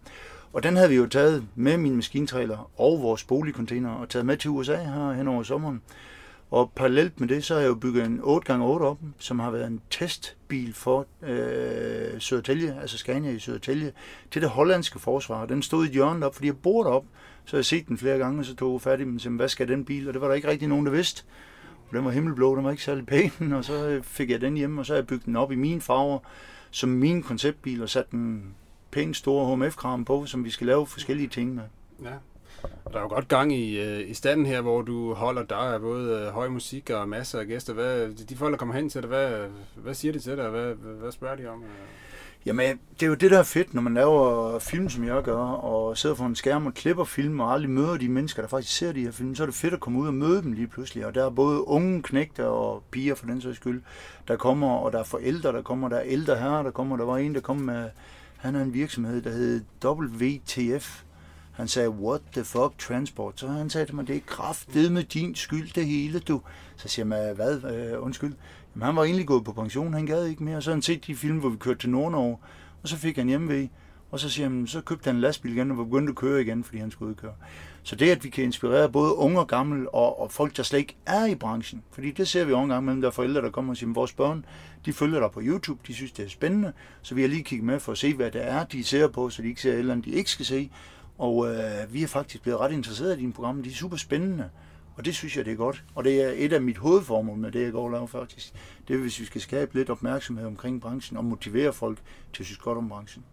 Og 0.53 0.63
den 0.63 0.75
havde 0.75 0.89
vi 0.89 0.95
jo 0.95 1.05
taget 1.05 1.45
med 1.55 1.77
min 1.77 1.95
maskintrailer 1.95 2.71
og 2.77 3.01
vores 3.01 3.23
boligcontainer 3.23 3.89
og 3.89 4.09
taget 4.09 4.25
med 4.25 4.37
til 4.37 4.49
USA 4.49 4.75
her 4.75 5.13
hen 5.13 5.27
over 5.27 5.43
sommeren. 5.43 5.81
Og 6.51 6.71
parallelt 6.75 7.19
med 7.19 7.27
det, 7.27 7.43
så 7.43 7.53
har 7.53 7.61
jeg 7.61 7.69
jo 7.69 7.75
bygget 7.75 8.05
en 8.05 8.19
8x8 8.19 8.61
op, 8.61 8.97
som 9.17 9.39
har 9.39 9.51
været 9.51 9.67
en 9.67 9.81
testbil 9.89 10.73
for 10.73 11.05
øh, 11.23 12.19
Sødertælje, 12.19 12.77
altså 12.81 12.97
Scania 12.97 13.31
i 13.31 13.39
Sødertælje, 13.39 13.91
til 14.31 14.41
det 14.41 14.49
hollandske 14.49 14.99
forsvar. 14.99 15.45
Den 15.45 15.61
stod 15.61 15.85
i 15.85 15.91
hjørnet 15.91 16.23
op, 16.23 16.35
fordi 16.35 16.47
jeg 16.47 16.57
bor 16.57 16.83
op, 16.83 17.05
så 17.45 17.57
jeg 17.57 17.65
set 17.65 17.87
den 17.87 17.97
flere 17.97 18.17
gange, 18.17 18.39
og 18.39 18.45
så 18.45 18.55
tog 18.55 18.73
jeg 18.73 18.81
fat 18.81 18.99
i 18.99 19.03
dem 19.03 19.15
og 19.15 19.21
sagde, 19.21 19.35
hvad 19.35 19.47
skal 19.47 19.67
den 19.67 19.85
bil? 19.85 20.07
Og 20.07 20.13
det 20.13 20.21
var 20.21 20.27
der 20.27 20.35
ikke 20.35 20.47
rigtig 20.47 20.67
nogen, 20.67 20.85
der 20.85 20.91
vidste. 20.91 21.23
Og 21.91 21.97
den 21.97 22.05
var 22.05 22.11
himmelblå, 22.11 22.55
den 22.55 22.63
var 22.63 22.71
ikke 22.71 22.83
særlig 22.83 23.05
pæn, 23.05 23.53
og 23.57 23.65
så 23.65 23.99
fik 24.03 24.29
jeg 24.29 24.41
den 24.41 24.57
hjem, 24.57 24.77
og 24.77 24.85
så 24.85 24.93
har 24.93 24.97
jeg 24.97 25.07
bygget 25.07 25.25
den 25.25 25.35
op 25.35 25.51
i 25.51 25.55
mine 25.55 25.81
farver, 25.81 26.19
som 26.71 26.89
min 26.89 27.23
konceptbil, 27.23 27.81
og 27.83 27.89
sat 27.89 28.11
den 28.11 28.55
pænt 28.91 29.17
store 29.17 29.55
HMF-kram 29.55 30.05
på, 30.05 30.25
som 30.25 30.45
vi 30.45 30.49
skal 30.49 30.67
lave 30.67 30.87
forskellige 30.87 31.27
ting 31.27 31.55
med. 31.55 31.63
Ja. 32.03 32.13
Og 32.85 32.93
der 32.93 32.97
er 32.97 33.01
jo 33.01 33.09
godt 33.09 33.27
gang 33.27 33.53
i, 33.53 33.79
øh, 33.79 34.09
i 34.09 34.13
standen 34.13 34.45
her, 34.45 34.61
hvor 34.61 34.81
du 34.81 35.13
holder 35.13 35.43
der 35.43 35.73
er 35.73 35.79
både 35.79 36.19
øh, 36.19 36.27
høj 36.27 36.49
musik 36.49 36.89
og 36.89 37.09
masser 37.09 37.39
af 37.39 37.47
gæster. 37.47 37.73
Hvad, 37.73 38.09
de 38.09 38.35
folk, 38.35 38.51
der 38.51 38.57
kommer 38.57 38.75
hen 38.75 38.89
til 38.89 39.01
dig, 39.01 39.07
hvad, 39.07 39.47
hvad 39.75 39.93
siger 39.93 40.11
de 40.11 40.19
til 40.19 40.37
dig? 40.37 40.49
Hvad, 40.49 40.73
hvad 40.73 41.11
spørger 41.11 41.35
de 41.35 41.47
om? 41.47 41.63
Jamen, 42.45 42.79
det 42.93 43.03
er 43.03 43.07
jo 43.07 43.13
det, 43.13 43.31
der 43.31 43.39
er 43.39 43.43
fedt, 43.43 43.73
når 43.73 43.81
man 43.81 43.93
laver 43.93 44.59
film, 44.59 44.89
som 44.89 45.03
jeg 45.03 45.23
gør, 45.23 45.37
og 45.37 45.97
sidder 45.97 46.15
foran 46.15 46.31
en 46.31 46.35
skærm 46.35 46.65
og 46.65 46.73
klipper 46.73 47.03
film, 47.03 47.39
og 47.39 47.53
aldrig 47.53 47.69
møder 47.69 47.97
de 47.97 48.09
mennesker, 48.09 48.41
der 48.41 48.49
faktisk 48.49 48.77
ser 48.77 48.91
de 48.91 49.01
her 49.01 49.11
film, 49.11 49.35
så 49.35 49.43
er 49.43 49.47
det 49.47 49.55
fedt 49.55 49.73
at 49.73 49.79
komme 49.79 49.99
ud 49.99 50.07
og 50.07 50.13
møde 50.13 50.41
dem 50.41 50.51
lige 50.51 50.67
pludselig. 50.67 51.05
Og 51.05 51.15
der 51.15 51.25
er 51.25 51.29
både 51.29 51.67
unge 51.67 52.01
knægter 52.03 52.45
og 52.45 52.83
piger, 52.91 53.15
for 53.15 53.25
den 53.25 53.41
sags 53.41 53.57
skyld, 53.57 53.81
der 54.27 54.35
kommer, 54.35 54.69
og 54.71 54.91
der 54.91 54.99
er 54.99 55.03
forældre, 55.03 55.51
der 55.51 55.61
kommer, 55.61 55.89
der 55.89 55.97
er 55.97 56.03
ældre 56.05 56.35
herrer, 56.35 56.63
der 56.63 56.71
kommer. 56.71 56.97
Der 56.97 57.05
var 57.05 57.17
en, 57.17 57.35
der 57.35 57.41
kom 57.41 57.57
med, 57.57 57.89
han 58.37 58.55
har 58.55 58.61
en 58.61 58.73
virksomhed, 58.73 59.21
der 59.21 59.31
hed 59.31 59.61
WTF. 59.85 61.03
Han 61.53 61.67
sagde, 61.67 61.89
what 61.89 62.21
the 62.33 62.43
fuck 62.43 62.77
transport? 62.79 63.39
Så 63.39 63.47
han 63.47 63.69
sagde 63.69 63.85
til 63.85 63.95
mig, 63.95 64.07
det 64.07 64.15
er 64.15 64.19
kraftet 64.25 64.91
med 64.91 65.03
din 65.03 65.35
skyld, 65.35 65.73
det 65.73 65.85
hele, 65.85 66.19
du. 66.19 66.41
Så 66.75 66.87
siger 66.87 67.15
jeg, 67.15 67.33
hvad, 67.33 67.63
øh, 67.63 68.03
undskyld. 68.03 68.33
Jamen, 68.75 68.85
han 68.85 68.95
var 68.95 69.03
egentlig 69.03 69.27
gået 69.27 69.43
på 69.43 69.51
pension, 69.51 69.93
han 69.93 70.05
gad 70.05 70.25
ikke 70.25 70.43
mere. 70.43 70.61
Så 70.61 70.71
han 70.71 70.81
set 70.81 71.07
de 71.07 71.15
film, 71.15 71.37
hvor 71.37 71.49
vi 71.49 71.57
kørte 71.57 71.79
til 71.79 71.89
Nordnorge, 71.89 72.37
og 72.83 72.89
så 72.89 72.97
fik 72.97 73.17
han 73.17 73.27
hjemmevæg. 73.27 73.69
Og 74.11 74.19
så 74.19 74.29
siger 74.29 74.49
han, 74.49 74.67
så 74.67 74.81
købte 74.81 75.07
han 75.07 75.15
en 75.15 75.21
lastbil 75.21 75.51
igen 75.51 75.71
og 75.71 75.77
var 75.77 75.83
begyndt 75.83 76.09
at 76.09 76.15
køre 76.15 76.41
igen, 76.41 76.63
fordi 76.63 76.77
han 76.77 76.91
skulle 76.91 77.09
udkøre. 77.09 77.33
Så 77.83 77.95
det, 77.95 78.09
at 78.09 78.23
vi 78.23 78.29
kan 78.29 78.43
inspirere 78.43 78.89
både 78.89 79.15
unge 79.15 79.39
og 79.39 79.47
gamle, 79.47 79.89
og, 79.89 80.21
og 80.21 80.31
folk, 80.31 80.57
der 80.57 80.63
slet 80.63 80.79
ikke 80.79 80.95
er 81.05 81.25
i 81.25 81.35
branchen, 81.35 81.83
fordi 81.91 82.11
det 82.11 82.27
ser 82.27 82.45
vi 82.45 82.53
også 82.53 82.63
en 82.63 82.69
gang 82.69 82.85
mellem, 82.85 83.01
der 83.01 83.07
er 83.07 83.11
forældre, 83.11 83.41
der 83.41 83.49
kommer 83.49 83.73
og 83.73 83.77
siger, 83.77 83.93
vores 83.93 84.13
børn, 84.13 84.45
de 84.85 84.93
følger 84.93 85.19
dig 85.19 85.31
på 85.31 85.41
YouTube, 85.43 85.79
de 85.87 85.93
synes, 85.93 86.11
det 86.11 86.25
er 86.25 86.29
spændende, 86.29 86.73
så 87.01 87.15
vi 87.15 87.21
har 87.21 87.29
lige 87.29 87.43
kigget 87.43 87.65
med 87.65 87.79
for 87.79 87.91
at 87.91 87.97
se, 87.97 88.13
hvad 88.13 88.31
det 88.31 88.47
er, 88.47 88.63
de 88.63 88.83
ser 88.83 89.07
på, 89.07 89.29
så 89.29 89.41
de 89.41 89.47
ikke 89.47 89.61
ser 89.61 89.73
et 89.73 89.79
eller 89.79 89.93
andet, 89.93 90.05
de 90.05 90.11
ikke 90.11 90.31
skal 90.31 90.45
se. 90.45 90.71
Og 91.21 91.47
øh, 91.47 91.93
vi 91.93 92.03
er 92.03 92.07
faktisk 92.07 92.43
blevet 92.43 92.59
ret 92.59 92.71
interesseret 92.71 93.17
i 93.17 93.19
dine 93.19 93.33
programmer, 93.33 93.63
de 93.63 93.69
er 93.69 93.73
super 93.73 93.97
spændende. 93.97 94.49
Og 94.95 95.05
det 95.05 95.15
synes 95.15 95.37
jeg, 95.37 95.45
det 95.45 95.53
er 95.53 95.57
godt. 95.57 95.83
Og 95.95 96.03
det 96.03 96.21
er 96.21 96.31
et 96.35 96.53
af 96.53 96.61
mit 96.61 96.77
hovedformål 96.77 97.37
med 97.37 97.51
det, 97.51 97.63
jeg 97.63 97.71
går 97.71 97.83
og 97.83 97.91
laver 97.91 98.07
faktisk. 98.07 98.53
Det 98.87 98.93
er, 98.93 98.97
hvis 98.97 99.19
vi 99.19 99.25
skal 99.25 99.41
skabe 99.41 99.75
lidt 99.75 99.89
opmærksomhed 99.89 100.45
omkring 100.45 100.81
branchen 100.81 101.17
og 101.17 101.25
motivere 101.25 101.73
folk 101.73 101.97
til 102.33 102.43
at 102.43 102.45
synes 102.45 102.57
godt 102.57 102.77
om 102.77 102.89
branchen. 102.89 103.25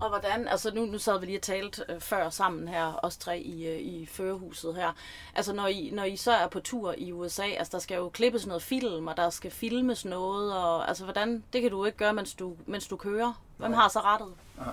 Og 0.00 0.08
hvordan, 0.08 0.48
altså 0.48 0.74
nu, 0.74 0.84
nu 0.84 0.98
sad 0.98 1.20
vi 1.20 1.26
lige 1.26 1.38
og 1.38 1.42
talt 1.42 1.84
øh, 1.88 2.00
før 2.00 2.30
sammen 2.30 2.68
her, 2.68 3.00
os 3.02 3.16
tre 3.16 3.40
i, 3.40 3.66
øh, 3.66 3.78
i 3.78 4.06
førerhuset 4.06 4.74
her. 4.74 4.92
Altså 5.34 5.52
når 5.52 5.66
I, 5.66 5.90
når 5.92 6.04
I 6.04 6.16
så 6.16 6.32
er 6.32 6.48
på 6.48 6.60
tur 6.60 6.94
i 6.98 7.12
USA, 7.12 7.46
altså 7.46 7.70
der 7.72 7.78
skal 7.78 7.96
jo 7.96 8.08
klippes 8.08 8.46
noget 8.46 8.62
film, 8.62 9.06
og 9.06 9.16
der 9.16 9.30
skal 9.30 9.50
filmes 9.50 10.04
noget, 10.04 10.56
og 10.56 10.88
altså 10.88 11.04
hvordan, 11.04 11.44
det 11.52 11.62
kan 11.62 11.70
du 11.70 11.84
ikke 11.84 11.98
gøre, 11.98 12.14
mens 12.14 12.34
du, 12.34 12.56
mens 12.66 12.88
du 12.88 12.96
kører. 12.96 13.42
Hvem 13.62 13.72
har 13.72 13.88
så 13.88 13.98
rettet? 13.98 14.28
Ja. 14.58 14.70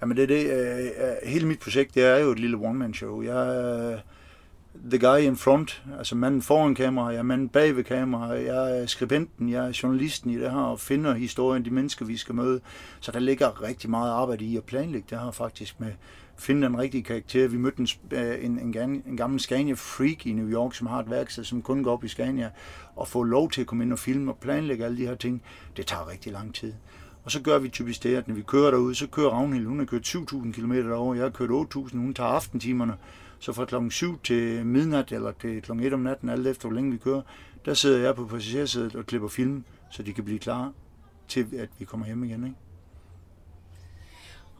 Jamen 0.00 0.16
det 0.16 0.22
er 0.22 0.26
det, 0.26 0.46
øh, 0.46 0.86
øh, 0.86 1.30
hele 1.30 1.46
mit 1.46 1.58
projekt, 1.58 1.94
det 1.94 2.04
er 2.04 2.16
jo 2.16 2.30
et 2.30 2.38
lille 2.38 2.56
one-man-show. 2.56 3.22
Jeg, 3.22 3.46
øh, 3.64 3.98
the 4.90 4.98
guy 5.08 5.20
in 5.20 5.36
front, 5.36 5.82
altså 5.98 6.14
manden 6.14 6.42
foran 6.42 6.74
kamera, 6.74 7.06
jeg 7.06 7.18
er 7.18 7.22
manden 7.22 7.48
bag 7.48 7.76
ved 7.76 7.84
kamera, 7.84 8.28
jeg 8.28 8.80
er 8.80 8.86
skribenten, 8.86 9.50
jeg 9.50 9.68
er 9.68 9.80
journalisten 9.82 10.30
i 10.30 10.38
det 10.38 10.50
her, 10.50 10.58
og 10.58 10.80
finder 10.80 11.14
historien, 11.14 11.64
de 11.64 11.70
mennesker, 11.70 12.04
vi 12.04 12.16
skal 12.16 12.34
møde. 12.34 12.60
Så 13.00 13.12
der 13.12 13.18
ligger 13.18 13.62
rigtig 13.62 13.90
meget 13.90 14.10
arbejde 14.10 14.44
i 14.44 14.56
at 14.56 14.64
planlægge 14.64 15.06
det 15.10 15.18
her 15.18 15.30
faktisk 15.30 15.80
med 15.80 15.92
finde 16.42 16.66
den 16.66 16.78
rigtige 16.78 17.02
karakter. 17.02 17.48
Vi 17.48 17.56
mødte 17.56 17.78
en, 17.78 17.88
øh, 18.10 18.44
en, 18.44 18.76
en, 18.76 19.02
en 19.06 19.16
gammel 19.16 19.40
Scania 19.40 19.74
freak 19.74 20.26
i 20.26 20.32
New 20.32 20.48
York, 20.48 20.74
som 20.74 20.86
har 20.86 21.00
et 21.00 21.10
værksted, 21.10 21.44
som 21.44 21.62
kun 21.62 21.82
går 21.82 21.92
op 21.92 22.04
i 22.04 22.08
Scania, 22.08 22.50
og 22.96 23.08
få 23.08 23.22
lov 23.22 23.50
til 23.50 23.60
at 23.60 23.66
komme 23.66 23.84
ind 23.84 23.92
og 23.92 23.98
filme 23.98 24.32
og 24.32 24.38
planlægge 24.38 24.84
alle 24.84 24.96
de 24.96 25.06
her 25.06 25.14
ting. 25.14 25.42
Det 25.76 25.86
tager 25.86 26.10
rigtig 26.10 26.32
lang 26.32 26.54
tid. 26.54 26.72
Og 27.24 27.30
så 27.30 27.40
gør 27.40 27.58
vi 27.58 27.68
typisk 27.68 28.02
det, 28.02 28.16
at 28.16 28.28
når 28.28 28.34
vi 28.34 28.42
kører 28.42 28.70
derude, 28.70 28.94
så 28.94 29.06
kører 29.06 29.30
Ragnhild, 29.30 29.66
hun 29.66 29.78
har 29.78 29.86
kørt 29.86 30.06
7.000 30.06 30.52
km 30.52 30.72
derovre, 30.72 31.16
jeg 31.16 31.24
har 31.24 31.30
kørt 31.30 31.50
8.000, 31.50 31.96
hun 31.96 32.14
tager 32.14 32.30
aftentimerne, 32.30 32.96
så 33.38 33.52
fra 33.52 33.64
klokken 33.64 33.90
7 33.90 34.20
til 34.20 34.66
midnat, 34.66 35.12
eller 35.12 35.32
til 35.40 35.62
klokken 35.62 35.86
1 35.86 35.92
om 35.92 36.00
natten, 36.00 36.28
alt 36.28 36.46
efter 36.46 36.68
hvor 36.68 36.74
længe 36.74 36.92
vi 36.92 36.98
kører, 36.98 37.22
der 37.64 37.74
sidder 37.74 37.98
jeg 37.98 38.14
på 38.14 38.26
passagersædet 38.26 38.94
og 38.94 39.06
klipper 39.06 39.28
film, 39.28 39.64
så 39.90 40.02
de 40.02 40.12
kan 40.12 40.24
blive 40.24 40.38
klar 40.38 40.72
til, 41.28 41.46
at 41.58 41.68
vi 41.78 41.84
kommer 41.84 42.06
hjem 42.06 42.24
igen. 42.24 42.44
Ikke? 42.44 42.56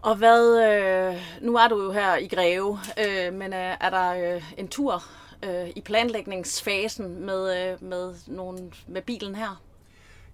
Og 0.02 0.16
hvad, 0.16 0.66
øh, 0.69 1.16
nu 1.40 1.57
er 1.57 1.69
du 1.69 1.83
jo 1.83 1.92
her 1.92 2.16
i 2.16 2.26
Greve, 2.26 2.78
øh, 2.99 3.35
men 3.35 3.52
øh, 3.52 3.76
er 3.81 3.90
der 3.90 4.35
øh, 4.35 4.42
en 4.59 4.69
tur 4.69 5.04
øh, 5.42 5.69
i 5.76 5.81
planlægningsfasen 5.81 7.26
med, 7.26 7.73
øh, 7.73 7.83
med, 7.88 8.14
nogen, 8.26 8.75
med 8.87 9.02
bilen 9.02 9.35
her? 9.35 9.62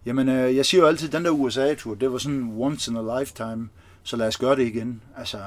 Jamen, 0.07 0.29
øh, 0.29 0.57
jeg 0.57 0.67
siger 0.67 0.81
jo 0.81 0.89
altid, 0.89 1.09
at 1.09 1.13
den 1.13 1.25
der 1.25 1.31
USA-tur, 1.31 1.95
det 1.95 2.13
var 2.13 2.19
sådan 2.19 2.53
once 2.59 2.91
in 2.91 2.97
a 2.97 3.21
lifetime, 3.21 3.69
så 4.03 4.17
lad 4.17 4.27
os 4.27 4.37
gøre 4.39 4.57
det 4.57 4.67
igen. 4.67 5.03
Altså, 5.17 5.39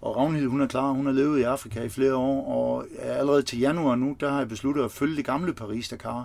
og 0.00 0.16
Ragnhild, 0.16 0.46
hun 0.46 0.60
er 0.60 0.66
klar, 0.66 0.90
hun 0.90 1.06
har 1.06 1.12
levet 1.12 1.38
i 1.38 1.42
Afrika 1.42 1.82
i 1.82 1.88
flere 1.88 2.14
år, 2.14 2.46
og 2.46 2.86
allerede 3.00 3.42
til 3.42 3.58
januar 3.58 3.94
nu, 3.94 4.16
der 4.20 4.30
har 4.30 4.38
jeg 4.38 4.48
besluttet 4.48 4.84
at 4.84 4.90
følge 4.90 5.16
det 5.16 5.24
gamle 5.24 5.52
Paris-Dakar, 5.52 6.24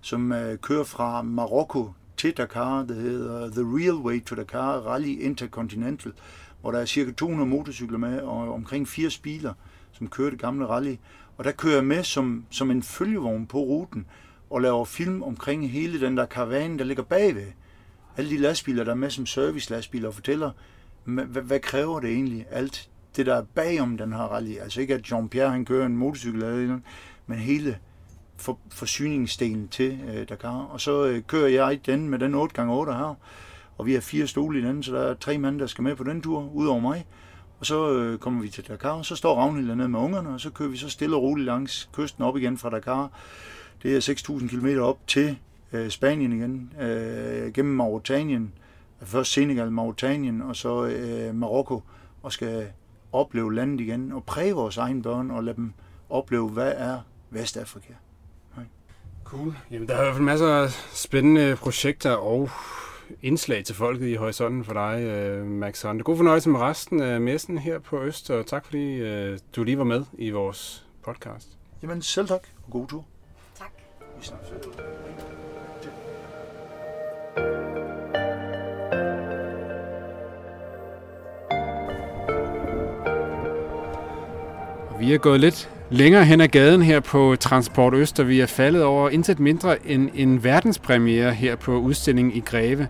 som 0.00 0.32
øh, 0.32 0.58
kører 0.58 0.84
fra 0.84 1.22
Marokko 1.22 1.92
til 2.16 2.36
Dakar, 2.36 2.82
det 2.82 2.96
hedder 2.96 3.50
The 3.50 3.62
Real 3.62 3.94
Way 3.94 4.24
to 4.24 4.34
Dakar 4.34 4.72
Rally 4.72 5.20
Intercontinental, 5.20 6.12
hvor 6.60 6.70
der 6.70 6.78
er 6.78 6.84
cirka 6.84 7.12
200 7.12 7.50
motorcykler 7.50 7.98
med, 7.98 8.20
og 8.20 8.54
omkring 8.54 8.88
80 8.88 9.18
biler, 9.18 9.52
som 9.92 10.08
kører 10.08 10.30
det 10.30 10.38
gamle 10.38 10.66
rally. 10.66 10.96
Og 11.36 11.44
der 11.44 11.52
kører 11.52 11.74
jeg 11.74 11.84
med 11.84 12.04
som, 12.04 12.44
som 12.50 12.70
en 12.70 12.82
følgevogn 12.82 13.46
på 13.46 13.58
ruten, 13.58 14.06
og 14.50 14.60
laver 14.60 14.84
film 14.84 15.22
omkring 15.22 15.70
hele 15.70 16.00
den 16.00 16.16
der 16.16 16.26
karavane, 16.26 16.78
der 16.78 16.84
ligger 16.84 17.02
bagved. 17.02 17.46
Alle 18.16 18.30
de 18.30 18.38
lastbiler, 18.38 18.84
der 18.84 18.90
er 18.90 18.96
med 18.96 19.10
som 19.10 19.26
service-lastbiler, 19.26 20.08
og 20.08 20.14
fortæller, 20.14 20.50
hvad, 21.04 21.42
hvad 21.42 21.60
kræver 21.60 22.00
det 22.00 22.10
egentlig, 22.10 22.46
alt 22.50 22.90
det, 23.16 23.26
der 23.26 23.34
er 23.34 23.42
bagom 23.54 23.98
den 23.98 24.12
her 24.12 24.22
rally. 24.22 24.56
Altså 24.58 24.80
ikke, 24.80 24.94
at 24.94 25.12
Jean-Pierre 25.12 25.48
han 25.48 25.64
kører 25.64 25.86
en 25.86 25.96
motorcykel 25.96 26.42
eller 26.42 26.66
noget, 26.66 26.82
men 27.26 27.38
hele 27.38 27.78
for, 28.36 28.58
forsyningsdelen 28.72 29.68
til 29.68 30.00
øh, 30.14 30.28
Dakar. 30.28 30.68
Og 30.72 30.80
så 30.80 31.06
øh, 31.06 31.22
kører 31.22 31.48
jeg 31.48 31.80
den 31.86 32.08
med 32.08 32.18
den 32.18 32.34
8x8 32.34 32.92
her, 32.92 33.14
og 33.78 33.86
vi 33.86 33.94
har 33.94 34.00
fire 34.00 34.26
stole 34.26 34.58
i 34.58 34.62
den, 34.62 34.82
så 34.82 34.92
der 34.92 35.00
er 35.00 35.14
tre 35.14 35.38
mænd, 35.38 35.60
der 35.60 35.66
skal 35.66 35.84
med 35.84 35.96
på 35.96 36.04
den 36.04 36.22
tur, 36.22 36.50
udover 36.54 36.80
mig. 36.80 37.06
Og 37.60 37.66
så 37.66 37.92
øh, 37.92 38.18
kommer 38.18 38.42
vi 38.42 38.48
til 38.48 38.68
Dakar, 38.68 38.90
og 38.90 39.04
så 39.04 39.16
står 39.16 39.36
Ragnhild 39.36 39.68
dernede 39.68 39.88
med 39.88 40.00
ungerne, 40.00 40.28
og 40.28 40.40
så 40.40 40.50
kører 40.50 40.68
vi 40.68 40.76
så 40.76 40.88
stille 40.88 41.16
og 41.16 41.22
roligt 41.22 41.46
langs 41.46 41.90
kysten 41.92 42.24
op 42.24 42.36
igen 42.36 42.58
fra 42.58 42.70
Dakar. 42.70 43.10
Det 43.82 43.96
er 43.96 44.14
6.000 44.40 44.48
km 44.48 44.80
op 44.80 44.98
til 45.06 45.38
øh, 45.72 45.90
Spanien 45.90 46.32
igen, 46.32 46.72
øh, 46.80 47.52
gennem 47.52 47.74
Mauritanien, 47.74 48.52
først 49.02 49.32
Senegal, 49.32 49.72
Mauritanien 49.72 50.42
og 50.42 50.56
så 50.56 50.86
øh, 50.86 51.34
Marokko, 51.34 51.82
og 52.22 52.32
skal 52.32 52.66
opleve 53.12 53.54
landet 53.54 53.80
igen 53.80 54.12
og 54.12 54.24
præge 54.24 54.52
vores 54.52 54.76
egne 54.76 55.02
børn 55.02 55.30
og 55.30 55.44
lade 55.44 55.56
dem 55.56 55.72
opleve, 56.10 56.48
hvad 56.48 56.72
er 56.76 57.00
Vestafrika. 57.30 57.92
Cool. 59.28 59.54
Jamen, 59.70 59.88
der 59.88 59.94
er 59.94 60.00
i 60.00 60.04
hvert 60.04 60.14
fald 60.14 60.24
masser 60.24 60.46
af 60.46 60.70
spændende 60.92 61.56
projekter 61.56 62.10
og 62.10 62.50
indslag 63.22 63.64
til 63.64 63.74
folket 63.74 64.08
i 64.08 64.14
horisonten 64.14 64.64
for 64.64 64.72
dig, 64.72 65.02
øh, 65.02 65.46
Max 65.46 65.82
Honda. 65.82 66.02
God 66.02 66.16
fornøjelse 66.16 66.48
med 66.48 66.60
resten 66.60 67.00
af 67.00 67.20
messen 67.20 67.58
her 67.58 67.78
på 67.78 68.02
Øst, 68.02 68.30
og 68.30 68.46
tak 68.46 68.64
fordi 68.64 68.94
øh, 68.94 69.38
du 69.56 69.64
lige 69.64 69.78
var 69.78 69.84
med 69.84 70.04
i 70.18 70.30
vores 70.30 70.86
podcast. 71.04 71.48
Jamen 71.82 72.02
selv 72.02 72.28
tak, 72.28 72.48
og 72.66 72.72
god 72.72 72.88
tur. 72.88 73.04
Vi 74.20 74.24
snakkes. 74.24 74.48
Vi 85.00 85.14
er 85.14 85.18
gået 85.18 85.40
lidt 85.40 85.70
længere 85.90 86.24
hen 86.24 86.40
ad 86.40 86.48
gaden 86.48 86.82
her 86.82 87.00
på 87.00 87.36
Transport 87.40 87.94
Øst, 87.94 88.20
og 88.20 88.28
vi 88.28 88.40
er 88.40 88.46
faldet 88.46 88.82
over 88.84 89.10
intet 89.10 89.40
mindre 89.40 89.86
end 89.86 90.10
en 90.14 90.44
verdenspremiere 90.44 91.34
her 91.34 91.56
på 91.56 91.76
udstillingen 91.76 92.34
i 92.34 92.40
Greve. 92.40 92.88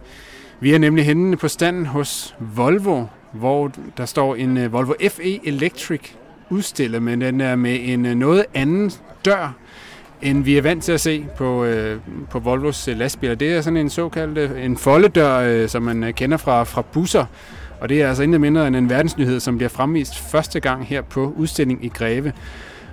Vi 0.61 0.75
er 0.75 0.79
nemlig 0.79 1.05
henne 1.05 1.37
på 1.37 1.49
standen 1.49 1.87
hos 1.87 2.37
Volvo, 2.39 3.05
hvor 3.33 3.73
der 3.97 4.07
står 4.07 4.35
en 4.35 4.57
øh, 4.57 4.73
Volvo 4.73 4.93
FE 5.11 5.47
Electric 5.47 6.01
udstillet, 6.51 7.03
men 7.03 7.21
den 7.21 7.41
er 7.41 7.57
med 7.57 7.79
en 7.83 8.07
øh, 8.07 8.15
noget 8.15 8.45
anden 8.55 8.91
dør, 9.25 9.55
end 10.23 10.45
vi 10.45 10.59
er 10.59 10.63
vant 10.63 10.85
til 10.85 10.93
at 10.93 11.01
se 11.01 11.27
på, 11.37 11.65
øh, 11.65 12.01
på 12.31 12.39
Volvos 12.39 12.89
øh, 12.89 12.99
lastbiler. 12.99 13.35
Det 13.35 13.53
er 13.53 13.61
sådan 13.61 13.77
en 13.77 13.91
såkaldt 13.91 14.39
øh, 14.39 14.65
en 14.65 14.77
foldedør, 14.77 15.37
øh, 15.37 15.69
som 15.69 15.83
man 15.83 16.05
øh, 16.05 16.13
kender 16.13 16.37
fra, 16.37 16.65
fra 16.65 16.83
busser, 16.83 17.25
og 17.81 17.89
det 17.89 18.03
er 18.03 18.09
altså 18.09 18.23
intet 18.23 18.41
mindre 18.41 18.67
end 18.67 18.77
en 18.77 18.91
verdensnyhed, 18.91 19.41
som 19.41 19.57
bliver 19.57 19.69
fremvist 19.69 20.19
første 20.19 20.61
gang 20.61 20.87
her 20.87 21.03
på 21.03 21.33
udstilling 21.37 21.85
i 21.85 21.89
Greve. 21.89 22.33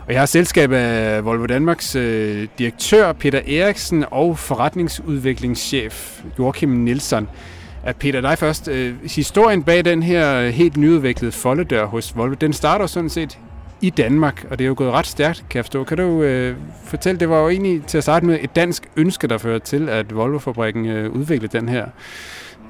Og 0.07 0.13
jeg 0.13 0.21
har 0.21 0.25
selskab 0.25 0.71
af 0.71 1.25
Volvo 1.25 1.45
Danmarks 1.45 1.95
øh, 1.95 2.47
direktør 2.59 3.13
Peter 3.13 3.39
Eriksen 3.47 4.05
og 4.11 4.37
forretningsudviklingschef 4.37 6.21
Joachim 6.39 6.69
Nielsen. 6.69 7.27
At 7.83 7.95
Peter, 7.95 8.21
dig 8.21 8.37
først. 8.37 8.67
Øh, 8.67 8.95
historien 9.03 9.63
bag 9.63 9.85
den 9.85 10.03
her 10.03 10.35
øh, 10.35 10.47
helt 10.49 10.77
nyudviklede 10.77 11.31
foldedør 11.31 11.85
hos 11.85 12.17
Volvo, 12.17 12.33
den 12.33 12.53
starter 12.53 12.87
sådan 12.87 13.09
set 13.09 13.39
i 13.81 13.89
Danmark, 13.89 14.45
og 14.51 14.59
det 14.59 14.65
er 14.65 14.67
jo 14.67 14.75
gået 14.77 14.91
ret 14.91 15.07
stærkt, 15.07 15.45
kan 15.49 15.57
jeg 15.57 15.65
forstå. 15.65 15.83
Kan 15.83 15.97
du 15.97 16.21
øh, 16.21 16.55
fortælle, 16.83 17.19
det 17.19 17.29
var 17.29 17.39
jo 17.39 17.49
egentlig 17.49 17.85
til 17.85 17.97
at 17.97 18.03
starte 18.03 18.25
med 18.25 18.39
et 18.41 18.55
dansk 18.55 18.89
ønske, 18.95 19.27
der 19.27 19.37
førte 19.37 19.65
til, 19.65 19.89
at 19.89 20.15
Volvo-fabrikken 20.15 20.85
øh, 20.85 21.11
udviklede 21.11 21.57
den 21.57 21.69
her 21.69 21.85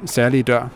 særlige 0.05 0.43
dør? 0.43 0.67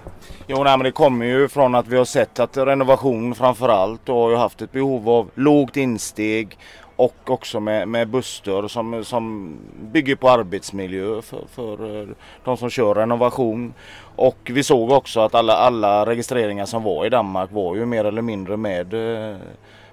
Jo, 0.50 0.64
nej, 0.64 0.78
men 0.78 0.86
det 0.86 0.94
kommer 0.94 1.26
ju 1.26 1.48
från 1.48 1.76
att 1.76 1.88
vi 1.88 1.98
har 1.98 2.06
sett 2.06 2.40
att 2.40 2.58
renovation 2.58 3.36
framförallt 3.36 4.06
då 4.06 4.24
har 4.24 4.30
ju 4.30 4.36
haft 4.36 4.62
ett 4.62 4.72
behov 4.72 5.10
av 5.10 5.30
lågt 5.36 5.78
insteg 5.78 6.58
och 6.96 7.30
också 7.30 7.60
med, 7.60 7.88
med 7.88 8.08
bussdörr 8.08 8.68
som, 8.68 9.04
som 9.04 9.54
bygger 9.94 10.16
på 10.16 10.30
arbetsmiljö 10.30 11.22
för, 11.22 11.44
för 11.56 12.02
øh, 12.02 12.08
de 12.46 12.58
som 12.58 12.70
kör 12.70 12.96
renovation. 12.96 13.74
Och 14.16 14.38
vi 14.54 14.64
såg 14.64 14.92
också 14.92 15.20
att 15.20 15.36
alla, 15.36 15.54
alla 15.54 16.06
registreringar 16.06 16.66
som 16.66 16.84
var 16.84 17.06
i 17.06 17.10
Danmark 17.10 17.52
var 17.52 17.76
ju 17.76 17.86
mer 17.86 18.06
eller 18.06 18.22
mindre 18.22 18.58
med 18.58 18.94
eh, 18.94 19.38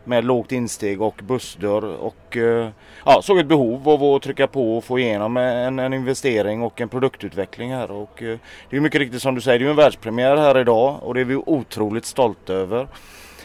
med 0.07 0.25
lågt 0.25 0.53
insteg 0.53 1.03
och 1.03 1.21
bussdörr 1.23 1.85
och 1.85 2.37
eh, 2.37 2.69
ja, 3.05 3.23
såg 3.23 3.39
ett 3.39 3.47
behov 3.47 3.89
av 3.89 4.05
att 4.05 4.23
trycka 4.23 4.47
på 4.47 4.77
och 4.77 4.85
få 4.85 4.99
igenom 4.99 5.37
en, 5.37 5.79
en 5.79 5.93
investering 5.93 6.63
och 6.63 6.81
en 6.81 6.89
produktutveckling 6.89 7.73
här. 7.73 7.91
Och, 7.91 8.23
eh, 8.23 8.39
det 8.71 8.77
är 8.77 8.81
mycket 8.81 9.01
riktigt 9.01 9.23
som 9.23 9.35
du 9.35 9.41
säger, 9.41 9.59
det 9.59 9.65
är 9.65 9.71
en 9.71 9.77
världspremiär 9.77 10.37
här 10.37 10.59
idag 10.59 10.99
och 11.03 11.15
det 11.15 11.21
är 11.21 11.25
vi 11.25 11.37
otroligt 11.37 12.05
stolta 12.05 12.53
över. 12.53 12.89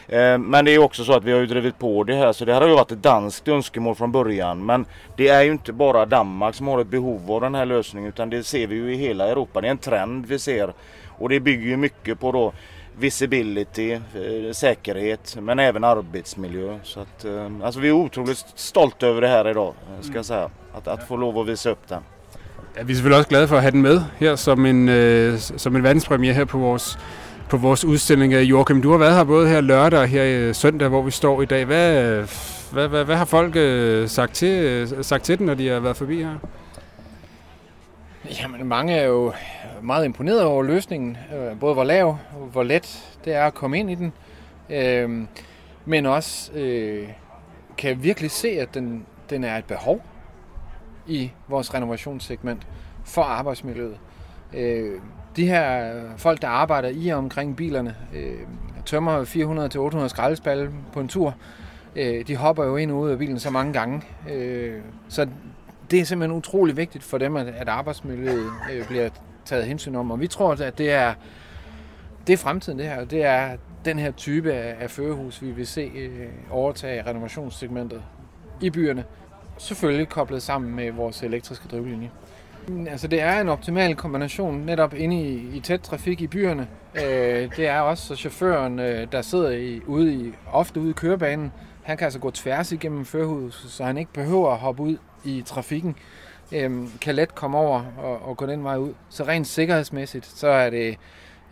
Eh, 0.08 0.38
men 0.38 0.66
det 0.66 0.72
är 0.72 0.80
också 0.80 1.04
så 1.04 1.14
att 1.14 1.24
vi 1.24 1.32
har 1.32 1.40
ju 1.40 1.46
drivit 1.46 1.80
på 1.80 2.04
det 2.04 2.16
här 2.16 2.34
så 2.34 2.46
det 2.46 2.54
här 2.54 2.62
har 2.62 2.68
ju 2.68 2.76
varit 2.76 2.92
ett 2.92 3.04
danskt 3.04 3.48
önskemål 3.48 3.96
från 3.96 4.12
början. 4.12 4.66
Men 4.66 4.86
det 5.18 5.28
är 5.28 5.44
ju 5.44 5.52
inte 5.52 5.74
bara 5.74 6.06
Danmark 6.06 6.56
som 6.56 6.68
har 6.68 6.82
ett 6.82 6.88
behov 6.88 7.32
av 7.32 7.42
den 7.42 7.56
här 7.56 7.66
lösningen 7.66 8.10
utan 8.10 8.30
det 8.30 8.44
ser 8.44 8.68
vi 8.68 8.76
ju 8.76 8.94
i 8.94 8.98
hela 8.98 9.28
Europa. 9.28 9.62
Det 9.62 9.68
är 9.68 9.72
en 9.72 9.78
trend 9.78 10.26
vi 10.26 10.40
ser 10.40 10.74
och 11.08 11.30
det 11.30 11.40
bygger 11.40 11.68
ju 11.68 11.78
mycket 11.78 12.20
på 12.20 12.32
då 12.32 12.54
visibility, 13.00 13.92
eh, 13.92 14.54
säkerhet 14.54 15.38
men 15.42 15.60
även 15.60 15.84
arbetsmiljö. 15.84 16.80
Så 16.84 17.00
att, 17.00 17.26
eh, 17.26 17.52
alltså 17.64 17.80
vi 17.80 17.88
är 17.88 17.92
otroligt 17.92 18.46
stolta 18.56 19.08
över 19.08 19.22
det 19.22 19.28
här 19.28 19.50
idag 19.50 19.74
eh, 19.90 20.02
ska 20.02 20.16
jag 20.16 20.26
säga. 20.26 20.50
Att, 20.74 20.88
att 20.88 21.08
få 21.08 21.18
lov 21.18 21.38
att 21.40 21.48
visa 21.48 21.70
upp 21.70 21.88
den. 21.88 22.04
Ja, 22.78 22.84
vi 22.84 22.92
er 22.94 22.96
selvfølgelig 22.96 23.18
også 23.18 23.30
glade 23.30 23.48
for 23.48 23.56
at 23.56 23.62
have 23.62 23.72
den 23.72 23.82
med 23.82 24.02
her 24.20 24.36
som 24.36 24.66
en, 24.66 24.90
øh, 24.90 25.40
som 25.40 25.76
en 25.76 25.84
verdenspremiere 25.84 26.34
her 26.34 26.46
på 26.46 26.58
vores, 26.58 27.00
på 27.50 27.58
vores 27.58 27.86
udstilling. 27.86 28.34
Joachim, 28.34 28.82
du 28.82 28.92
har 28.92 28.98
været 28.98 29.16
her 29.16 29.24
både 29.24 29.48
her 29.48 29.62
lørdag 29.62 30.00
og 30.00 30.08
her 30.08 30.24
øh, 30.26 30.56
søndag, 30.56 30.90
hvor 30.90 31.02
vi 31.02 31.12
står 31.12 31.42
i 31.42 31.46
dag. 31.46 31.66
Hvad, 31.66 32.04
øh, 32.04 32.28
hvad, 32.72 32.88
hvad, 32.88 33.06
hvad 33.06 33.16
har 33.16 33.26
folk 33.26 33.56
øh, 33.56 34.10
sagt, 34.10 34.34
til, 34.34 34.64
øh, 34.64 35.04
sagt 35.04 35.24
til 35.24 35.38
den, 35.38 35.46
når 35.46 35.54
de 35.54 35.68
har 35.68 35.80
været 35.80 35.98
forbi 35.98 36.24
her? 36.24 36.36
Jamen, 38.30 38.68
mange 38.68 38.94
er 38.94 39.06
jo 39.06 39.34
meget 39.82 40.06
imponeret 40.06 40.44
over 40.44 40.64
løsningen. 40.64 41.18
Øh, 41.36 41.60
både 41.60 41.74
hvor 41.74 41.84
lav, 41.84 42.18
hvor 42.52 42.64
let 42.64 43.16
det 43.26 43.34
er 43.34 43.46
at 43.46 43.54
komme 43.54 43.80
ind 43.80 43.92
i 43.92 43.96
den. 43.96 44.14
Øh, 44.70 45.28
men 45.86 46.06
også 46.06 46.52
øh, 46.54 47.10
kan 47.78 48.04
virkelig 48.04 48.32
se, 48.32 48.50
at 48.50 48.74
den, 48.74 49.06
den 49.30 49.44
er 49.44 49.58
et 49.58 49.66
behov 49.66 50.02
i 51.08 51.32
vores 51.48 51.74
renovationssegment 51.74 52.68
for 53.06 53.24
arbejdsmiljøet. 53.24 53.98
Øh, 54.54 55.00
de 55.36 55.48
her 55.48 55.94
folk, 56.18 56.42
der 56.42 56.48
arbejder 56.48 56.90
i 56.90 57.10
og 57.10 57.18
omkring 57.18 57.56
bilerne, 57.56 57.96
øh, 58.14 58.40
tømmer 58.86 59.24
400-800 60.06 60.08
skraldespalle 60.08 60.72
på 60.94 61.00
en 61.00 61.08
tur, 61.08 61.36
øh, 61.96 62.28
de 62.28 62.36
hopper 62.36 62.64
jo 62.64 62.76
ind 62.78 62.92
og 62.92 62.98
ud 62.98 63.10
af 63.10 63.18
bilen 63.18 63.40
så 63.40 63.50
mange 63.50 63.74
gange. 63.74 64.02
Øh, 64.32 64.82
så 65.10 65.28
det 65.92 66.00
er 66.00 66.06
simpelthen 66.06 66.38
utrolig 66.38 66.78
vigtigt 66.78 67.04
for 67.04 67.18
dem, 67.18 67.36
at, 67.36 67.48
at 67.48 67.70
arbejdsmiljøet 67.70 68.52
øh, 68.74 68.88
bliver 68.88 69.10
taget 69.46 69.66
hensyn 69.66 69.96
om. 69.96 70.12
Og 70.12 70.20
vi 70.20 70.28
tror, 70.28 70.52
at 70.52 70.78
det 70.78 70.92
er, 70.92 71.14
det 72.28 72.34
er 72.34 72.38
fremtiden, 72.38 72.80
det 72.80 72.88
her. 72.88 73.06
Det 73.06 73.24
er 73.24 73.58
den 73.86 74.00
her 74.00 74.12
type 74.12 74.54
af, 74.54 74.76
af 74.84 74.92
førerhus, 74.92 75.42
vi 75.42 75.52
vil 75.52 75.68
se 75.68 75.92
øh, 75.96 76.28
overtage 76.52 77.04
renovationssegmentet 77.06 78.02
i 78.62 78.70
byerne. 78.70 79.04
Selvfølgelig 79.58 80.10
koblet 80.10 80.42
sammen 80.42 80.76
med 80.76 80.92
vores 80.92 81.24
elektriske 81.24 81.68
drivlinje. 81.68 82.12
Altså 82.88 83.08
det 83.08 83.22
er 83.22 83.42
en 83.42 83.50
optimal 83.50 83.96
kombination 83.96 84.58
netop 84.58 84.94
inde 84.94 85.22
i, 85.22 85.58
i 85.58 85.60
tæt 85.60 85.82
trafik 85.82 86.22
i 86.22 86.28
byerne. 86.28 86.68
Øh, 86.96 87.56
det 87.58 87.68
er 87.68 87.80
også 87.80 88.08
så 88.08 88.16
chaufføren, 88.16 88.80
øh, 88.80 89.08
der 89.12 89.22
sidder 89.22 89.50
i, 89.50 89.82
ude 89.88 90.14
i, 90.14 90.34
ofte 90.52 90.80
ude 90.80 90.90
i 90.90 90.94
kørebanen, 90.94 91.52
han 91.84 91.98
kan 91.98 92.06
altså 92.06 92.20
gå 92.20 92.32
tværs 92.32 92.72
igennem 92.72 93.06
førerhuset, 93.06 93.72
så 93.72 93.84
han 93.84 93.98
ikke 93.98 94.14
behøver 94.14 94.52
at 94.52 94.58
hoppe 94.58 94.84
ud 94.84 94.98
i 95.24 95.44
trafikken, 95.46 95.96
øh, 96.52 96.88
kan 97.02 97.16
let 97.16 97.36
komme 97.36 97.58
over 97.58 97.84
og, 97.98 98.22
og 98.22 98.38
gå 98.38 98.46
den 98.46 98.64
vej 98.64 98.78
ud. 98.78 98.94
Så 99.10 99.24
rent 99.24 99.48
sikkerhedsmæssigt, 99.48 100.26
så 100.26 100.48
er 100.48 100.70
det 100.70 100.98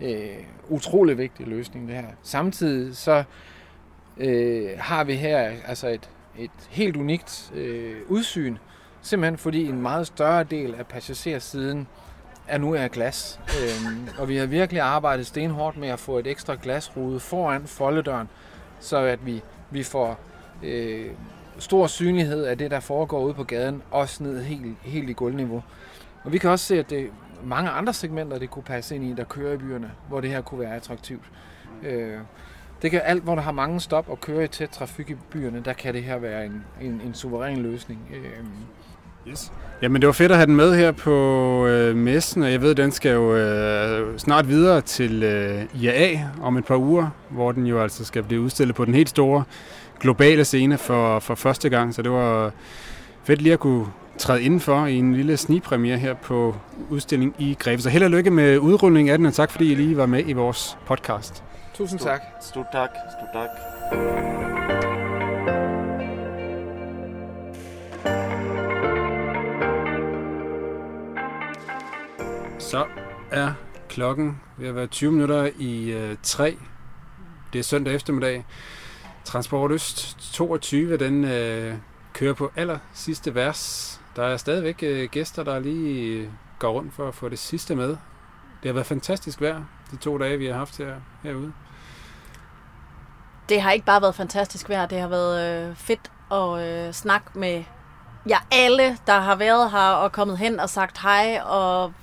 øh, 0.01 0.37
utrolig 0.69 1.17
vigtig 1.17 1.47
løsning 1.47 1.87
det 1.87 1.95
her. 1.95 2.07
Samtidig 2.23 2.97
så 2.97 3.23
øh, 4.17 4.69
har 4.77 5.03
vi 5.03 5.13
her 5.13 5.51
altså 5.67 5.87
et, 5.87 6.09
et 6.37 6.51
helt 6.69 6.95
unikt 6.95 7.51
øh, 7.55 7.95
udsyn, 8.07 8.57
simpelthen 9.01 9.37
fordi 9.37 9.65
en 9.65 9.81
meget 9.81 10.07
større 10.07 10.43
del 10.43 10.75
af 10.75 10.87
passagersiden 10.87 11.87
er 12.47 12.57
nu 12.57 12.75
af 12.75 12.91
glas. 12.91 13.39
Øhm, 13.47 14.07
og 14.17 14.29
vi 14.29 14.37
har 14.37 14.45
virkelig 14.45 14.81
arbejdet 14.81 15.25
stenhårdt 15.27 15.77
med 15.77 15.89
at 15.89 15.99
få 15.99 16.17
et 16.17 16.27
ekstra 16.27 16.57
glasrude 16.61 17.19
foran 17.19 17.67
foldedøren, 17.67 18.29
så 18.79 18.97
at 18.97 19.25
vi, 19.25 19.41
vi 19.71 19.83
får 19.83 20.19
øh, 20.63 21.11
stor 21.59 21.87
synlighed 21.87 22.43
af 22.43 22.57
det, 22.57 22.71
der 22.71 22.79
foregår 22.79 23.23
ude 23.23 23.33
på 23.33 23.43
gaden, 23.43 23.81
også 23.91 24.23
ned 24.23 24.43
helt, 24.43 24.77
helt 24.81 25.09
i 25.09 25.13
gulvniveau. 25.13 25.63
Og 26.23 26.31
vi 26.31 26.37
kan 26.37 26.49
også 26.49 26.65
se, 26.65 26.79
at 26.79 26.89
det 26.89 26.99
er 26.99 27.07
mange 27.43 27.69
andre 27.69 27.93
segmenter, 27.93 28.39
det 28.39 28.49
kunne 28.49 28.63
passe 28.63 28.95
ind 28.95 29.03
i, 29.03 29.13
der 29.17 29.23
kører 29.23 29.53
i 29.53 29.57
byerne, 29.57 29.91
hvor 30.07 30.21
det 30.21 30.29
her 30.29 30.41
kunne 30.41 30.59
være 30.59 30.75
attraktivt. 30.75 31.23
Øh, 31.83 32.17
det 32.81 32.91
kan 32.91 33.01
alt, 33.03 33.23
hvor 33.23 33.35
der 33.35 33.41
har 33.41 33.51
mange 33.51 33.79
stop 33.79 34.09
og 34.09 34.21
kører 34.21 34.41
i 34.41 34.47
tæt 34.47 34.69
trafik 34.69 35.09
i 35.09 35.15
byerne, 35.31 35.61
der 35.65 35.73
kan 35.73 35.93
det 35.93 36.03
her 36.03 36.17
være 36.17 36.45
en, 36.45 36.63
en, 36.81 37.01
en 37.05 37.13
suveræn 37.13 37.57
løsning. 37.57 37.99
Øh, 38.13 38.45
Yes. 39.27 39.51
Jamen 39.81 40.01
det 40.01 40.07
var 40.07 40.13
fedt 40.13 40.31
at 40.31 40.37
have 40.37 40.45
den 40.45 40.55
med 40.55 40.75
her 40.75 40.91
på 40.91 41.67
øh, 41.67 41.95
messen, 41.95 42.43
og 42.43 42.51
jeg 42.51 42.61
ved, 42.61 42.71
at 42.71 42.77
den 42.77 42.91
skal 42.91 43.13
jo 43.13 43.35
øh, 43.35 44.17
snart 44.17 44.47
videre 44.47 44.81
til 44.81 45.23
øh, 45.23 45.81
IAA 45.81 46.19
om 46.41 46.57
et 46.57 46.65
par 46.65 46.75
uger, 46.75 47.09
hvor 47.29 47.51
den 47.51 47.65
jo 47.65 47.81
altså 47.81 48.05
skal 48.05 48.23
blive 48.23 48.41
udstillet 48.41 48.75
på 48.75 48.85
den 48.85 48.93
helt 48.93 49.09
store 49.09 49.43
globale 49.99 50.45
scene 50.45 50.77
for, 50.77 51.19
for 51.19 51.35
første 51.35 51.69
gang, 51.69 51.95
så 51.95 52.01
det 52.01 52.11
var 52.11 52.51
fedt 53.23 53.41
lige 53.41 53.53
at 53.53 53.59
kunne 53.59 53.85
træde 54.17 54.41
indenfor 54.41 54.85
i 54.85 54.95
en 54.95 55.15
lille 55.15 55.37
snigpremiere 55.37 55.97
her 55.97 56.13
på 56.13 56.55
udstilling 56.89 57.35
i 57.39 57.57
Greve. 57.59 57.79
Så 57.79 57.89
held 57.89 58.03
og 58.03 58.09
lykke 58.11 58.31
med 58.31 58.57
udrulningen 58.57 59.11
af 59.11 59.17
den, 59.17 59.27
og 59.27 59.33
tak 59.33 59.51
fordi 59.51 59.71
I 59.71 59.75
lige 59.75 59.97
var 59.97 60.05
med 60.05 60.23
i 60.27 60.33
vores 60.33 60.77
podcast. 60.87 61.43
tusind 61.73 61.99
tak. 61.99 62.21
Stort 62.41 62.65
tack, 62.73 62.91
stort 63.19 63.29
tack. 63.33 63.51
Så 72.59 72.85
er 73.31 73.53
klokken 73.89 74.41
ved 74.57 74.67
at 74.67 74.75
være 74.75 74.87
20 74.87 75.11
minutter 75.11 75.49
i 75.59 75.91
øh, 75.91 76.15
3. 76.23 76.57
Det 77.53 77.59
er 77.59 77.63
søndag 77.63 77.95
eftermiddag. 77.95 78.45
Transport 79.25 79.71
Øst 79.71 80.17
22, 80.33 80.97
den 80.97 81.23
øh, 81.23 81.75
kører 82.13 82.33
på 82.33 82.51
aller 82.55 82.77
sidste 82.93 83.35
vers. 83.35 84.01
Der 84.15 84.23
er 84.23 84.37
stadigvæk 84.37 84.83
øh, 84.83 85.09
gæster, 85.09 85.43
der 85.43 85.59
lige 85.59 86.17
øh, 86.17 86.27
går 86.59 86.71
rundt 86.71 86.93
for 86.93 87.07
at 87.07 87.15
få 87.15 87.29
det 87.29 87.39
sidste 87.39 87.75
med. 87.75 87.89
Det 87.89 88.65
har 88.65 88.73
været 88.73 88.85
fantastisk 88.85 89.41
vejr 89.41 89.63
de 89.91 89.95
to 89.95 90.17
dage, 90.17 90.37
vi 90.37 90.45
har 90.45 90.53
haft 90.53 90.77
her, 90.77 90.95
herude. 91.23 91.53
Det 93.49 93.61
har 93.61 93.71
ikke 93.71 93.85
bare 93.85 94.01
været 94.01 94.15
fantastisk 94.15 94.69
vejr, 94.69 94.85
det 94.85 94.99
har 94.99 95.07
været 95.07 95.69
øh, 95.69 95.75
fedt 95.75 96.11
at 96.31 96.59
øh, 96.59 96.93
snakke 96.93 97.27
med 97.33 97.63
ja, 98.29 98.37
alle, 98.51 98.97
der 99.07 99.19
har 99.19 99.35
været 99.35 99.71
her 99.71 99.89
og 99.89 100.11
kommet 100.11 100.37
hen 100.37 100.59
og 100.59 100.69
sagt 100.69 101.01
hej 101.01 101.41
og 101.45 101.93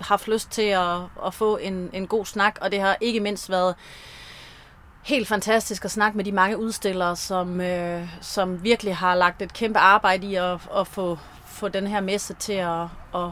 haft 0.00 0.28
lyst 0.28 0.50
til 0.50 0.62
at, 0.62 0.98
at 1.26 1.34
få 1.34 1.56
en, 1.56 1.90
en 1.92 2.06
god 2.06 2.24
snak. 2.24 2.58
Og 2.60 2.72
det 2.72 2.80
har 2.80 2.96
ikke 3.00 3.20
mindst 3.20 3.50
været 3.50 3.74
helt 5.06 5.28
fantastisk 5.28 5.84
at 5.84 5.90
snakke 5.90 6.16
med 6.16 6.24
de 6.24 6.32
mange 6.32 6.58
udstillere, 6.58 7.16
som, 7.16 7.60
øh, 7.60 8.08
som 8.20 8.62
virkelig 8.62 8.96
har 8.96 9.14
lagt 9.14 9.42
et 9.42 9.52
kæmpe 9.52 9.78
arbejde 9.78 10.26
i 10.26 10.34
at, 10.34 10.60
at 10.76 10.86
få, 10.86 11.18
få 11.46 11.68
den 11.68 11.86
her 11.86 12.00
messe 12.00 12.34
til 12.34 12.52
at, 12.52 12.82
at 13.14 13.30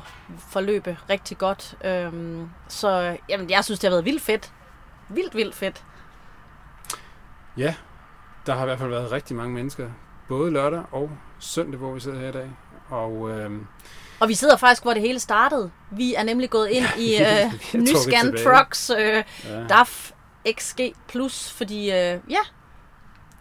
forløbe 0.49 0.97
rigtig 1.11 1.38
godt. 1.38 1.75
Øhm, 1.85 2.50
så 2.69 3.16
jamen, 3.28 3.50
jeg 3.50 3.64
synes, 3.64 3.81
det 3.81 3.88
har 3.88 3.95
været 3.95 4.04
vildt 4.04 4.23
fedt. 4.23 4.52
Vildt, 5.09 5.37
vildt 5.37 5.54
fedt. 5.54 5.85
Ja, 7.57 7.75
der 8.47 8.54
har 8.54 8.62
i 8.62 8.66
hvert 8.66 8.78
fald 8.78 8.90
været 8.90 9.12
rigtig 9.12 9.37
mange 9.37 9.54
mennesker, 9.54 9.88
både 10.28 10.50
lørdag 10.50 10.83
og 10.93 11.11
søndag, 11.38 11.78
hvor 11.78 11.93
vi 11.93 12.00
sidder 12.00 12.19
her 12.19 12.28
i 12.28 12.33
dag. 12.33 12.50
Og, 12.88 13.31
øhm, 13.31 13.66
Og 14.21 14.28
vi 14.28 14.35
sidder 14.35 14.57
faktisk, 14.57 14.83
hvor 14.83 14.93
det 14.93 15.02
hele 15.02 15.21
startede. 15.21 15.71
Vi 15.90 16.14
er 16.14 16.23
nemlig 16.23 16.50
gået 16.50 16.69
ind 16.69 16.87
i 16.99 17.09
vi 17.09 17.14
er 17.14 17.47
øh, 17.75 17.81
Nyscan. 17.81 18.37
Trucks 18.45 18.90
øh, 18.90 19.25
ja. 19.45 19.66
DAF 19.69 20.13
XG+, 20.53 20.81
fordi 21.53 21.91
øh, 21.91 22.19
ja, 22.31 22.39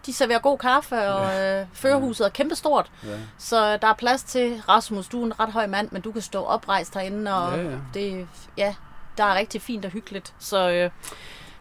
de 0.05 0.13
serverer 0.13 0.39
god 0.39 0.57
kaffe, 0.57 0.95
og 1.07 1.41
øh, 1.41 1.65
førerhuset 1.73 2.25
er 2.25 2.29
kæmpestort. 2.29 2.91
Ja. 3.03 3.09
Så 3.37 3.77
der 3.77 3.87
er 3.87 3.93
plads 3.93 4.23
til, 4.23 4.61
Rasmus, 4.69 5.07
du 5.07 5.21
er 5.21 5.25
en 5.25 5.39
ret 5.39 5.51
høj 5.51 5.67
mand, 5.67 5.87
men 5.91 6.01
du 6.01 6.11
kan 6.11 6.21
stå 6.21 6.43
oprejst 6.43 6.93
herinde, 6.93 7.33
og 7.35 7.57
Ja, 7.57 7.63
ja. 7.63 7.77
det, 7.93 8.27
ja, 8.57 8.75
der 9.17 9.23
er 9.23 9.35
rigtig 9.35 9.61
fint 9.61 9.85
og 9.85 9.91
hyggeligt. 9.91 10.33
Så 10.39 10.69
øh, 10.71 10.89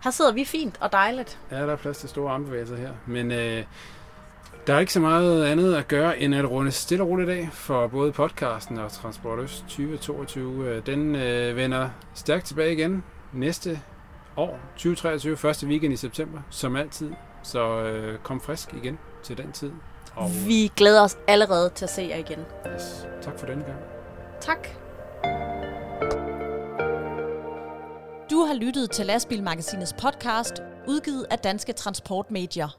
her 0.05 0.11
sidder 0.11 0.33
vi 0.33 0.45
fint 0.45 0.77
og 0.81 0.93
dejligt. 0.93 1.39
Ja, 1.51 1.57
der 1.67 1.73
er 1.73 1.77
plads 1.77 1.99
til 1.99 2.09
store 2.09 2.33
armbevægelser 2.33 2.77
her. 2.77 2.91
Men 3.07 3.31
øh, 3.33 3.65
der 4.67 4.75
er 4.75 4.79
ikke 4.79 4.93
så 4.93 5.01
meget 5.01 5.45
andet 5.45 5.75
at 5.75 5.89
gøre, 5.89 6.19
end 6.19 6.35
at 6.35 6.51
runde 6.51 6.71
stille 6.73 7.05
og 7.05 7.09
roligt 7.09 7.31
af 7.31 7.49
for 7.53 7.87
både 7.87 8.13
podcasten 8.13 8.79
og 8.79 8.93
Transport 8.93 9.39
Øst 9.39 9.59
2022. 9.69 10.69
Øh, 10.69 10.87
Den 10.87 11.15
øh, 11.17 11.57
vender 11.57 11.89
stærkt 12.15 12.45
tilbage 12.47 12.73
igen 12.73 13.05
næste 13.33 13.81
år, 14.37 14.59
2023, 14.77 15.37
første 15.37 15.67
weekend 15.67 15.93
i 15.93 15.97
september, 15.97 16.39
som 16.51 16.77
altid. 16.77 17.12
Så 17.43 17.83
øh, 17.83 18.19
kom 18.19 18.41
frisk 18.41 18.75
igen 18.75 18.99
til 19.23 19.37
den 19.39 19.53
tid. 19.53 19.73
Og 20.17 20.31
Vi 20.47 20.71
glæder 20.77 21.03
os 21.03 21.19
allerede 21.29 21.71
til 21.75 21.85
at 21.85 21.91
se 21.91 22.03
jer 22.03 22.17
igen. 22.17 22.39
yes, 22.75 23.07
tak 23.23 23.39
for 23.39 23.47
denne 23.47 23.65
gang. 23.65 23.79
Tak. 24.41 24.69
Du 28.31 28.41
har 28.41 28.55
lyttet 28.55 28.91
til 28.91 29.07
Lastbilmagasinets 29.07 29.93
podcast, 30.03 30.55
udgivet 30.89 31.27
af 31.31 31.39
Danske 31.39 31.73
Transportmedier. 31.73 32.77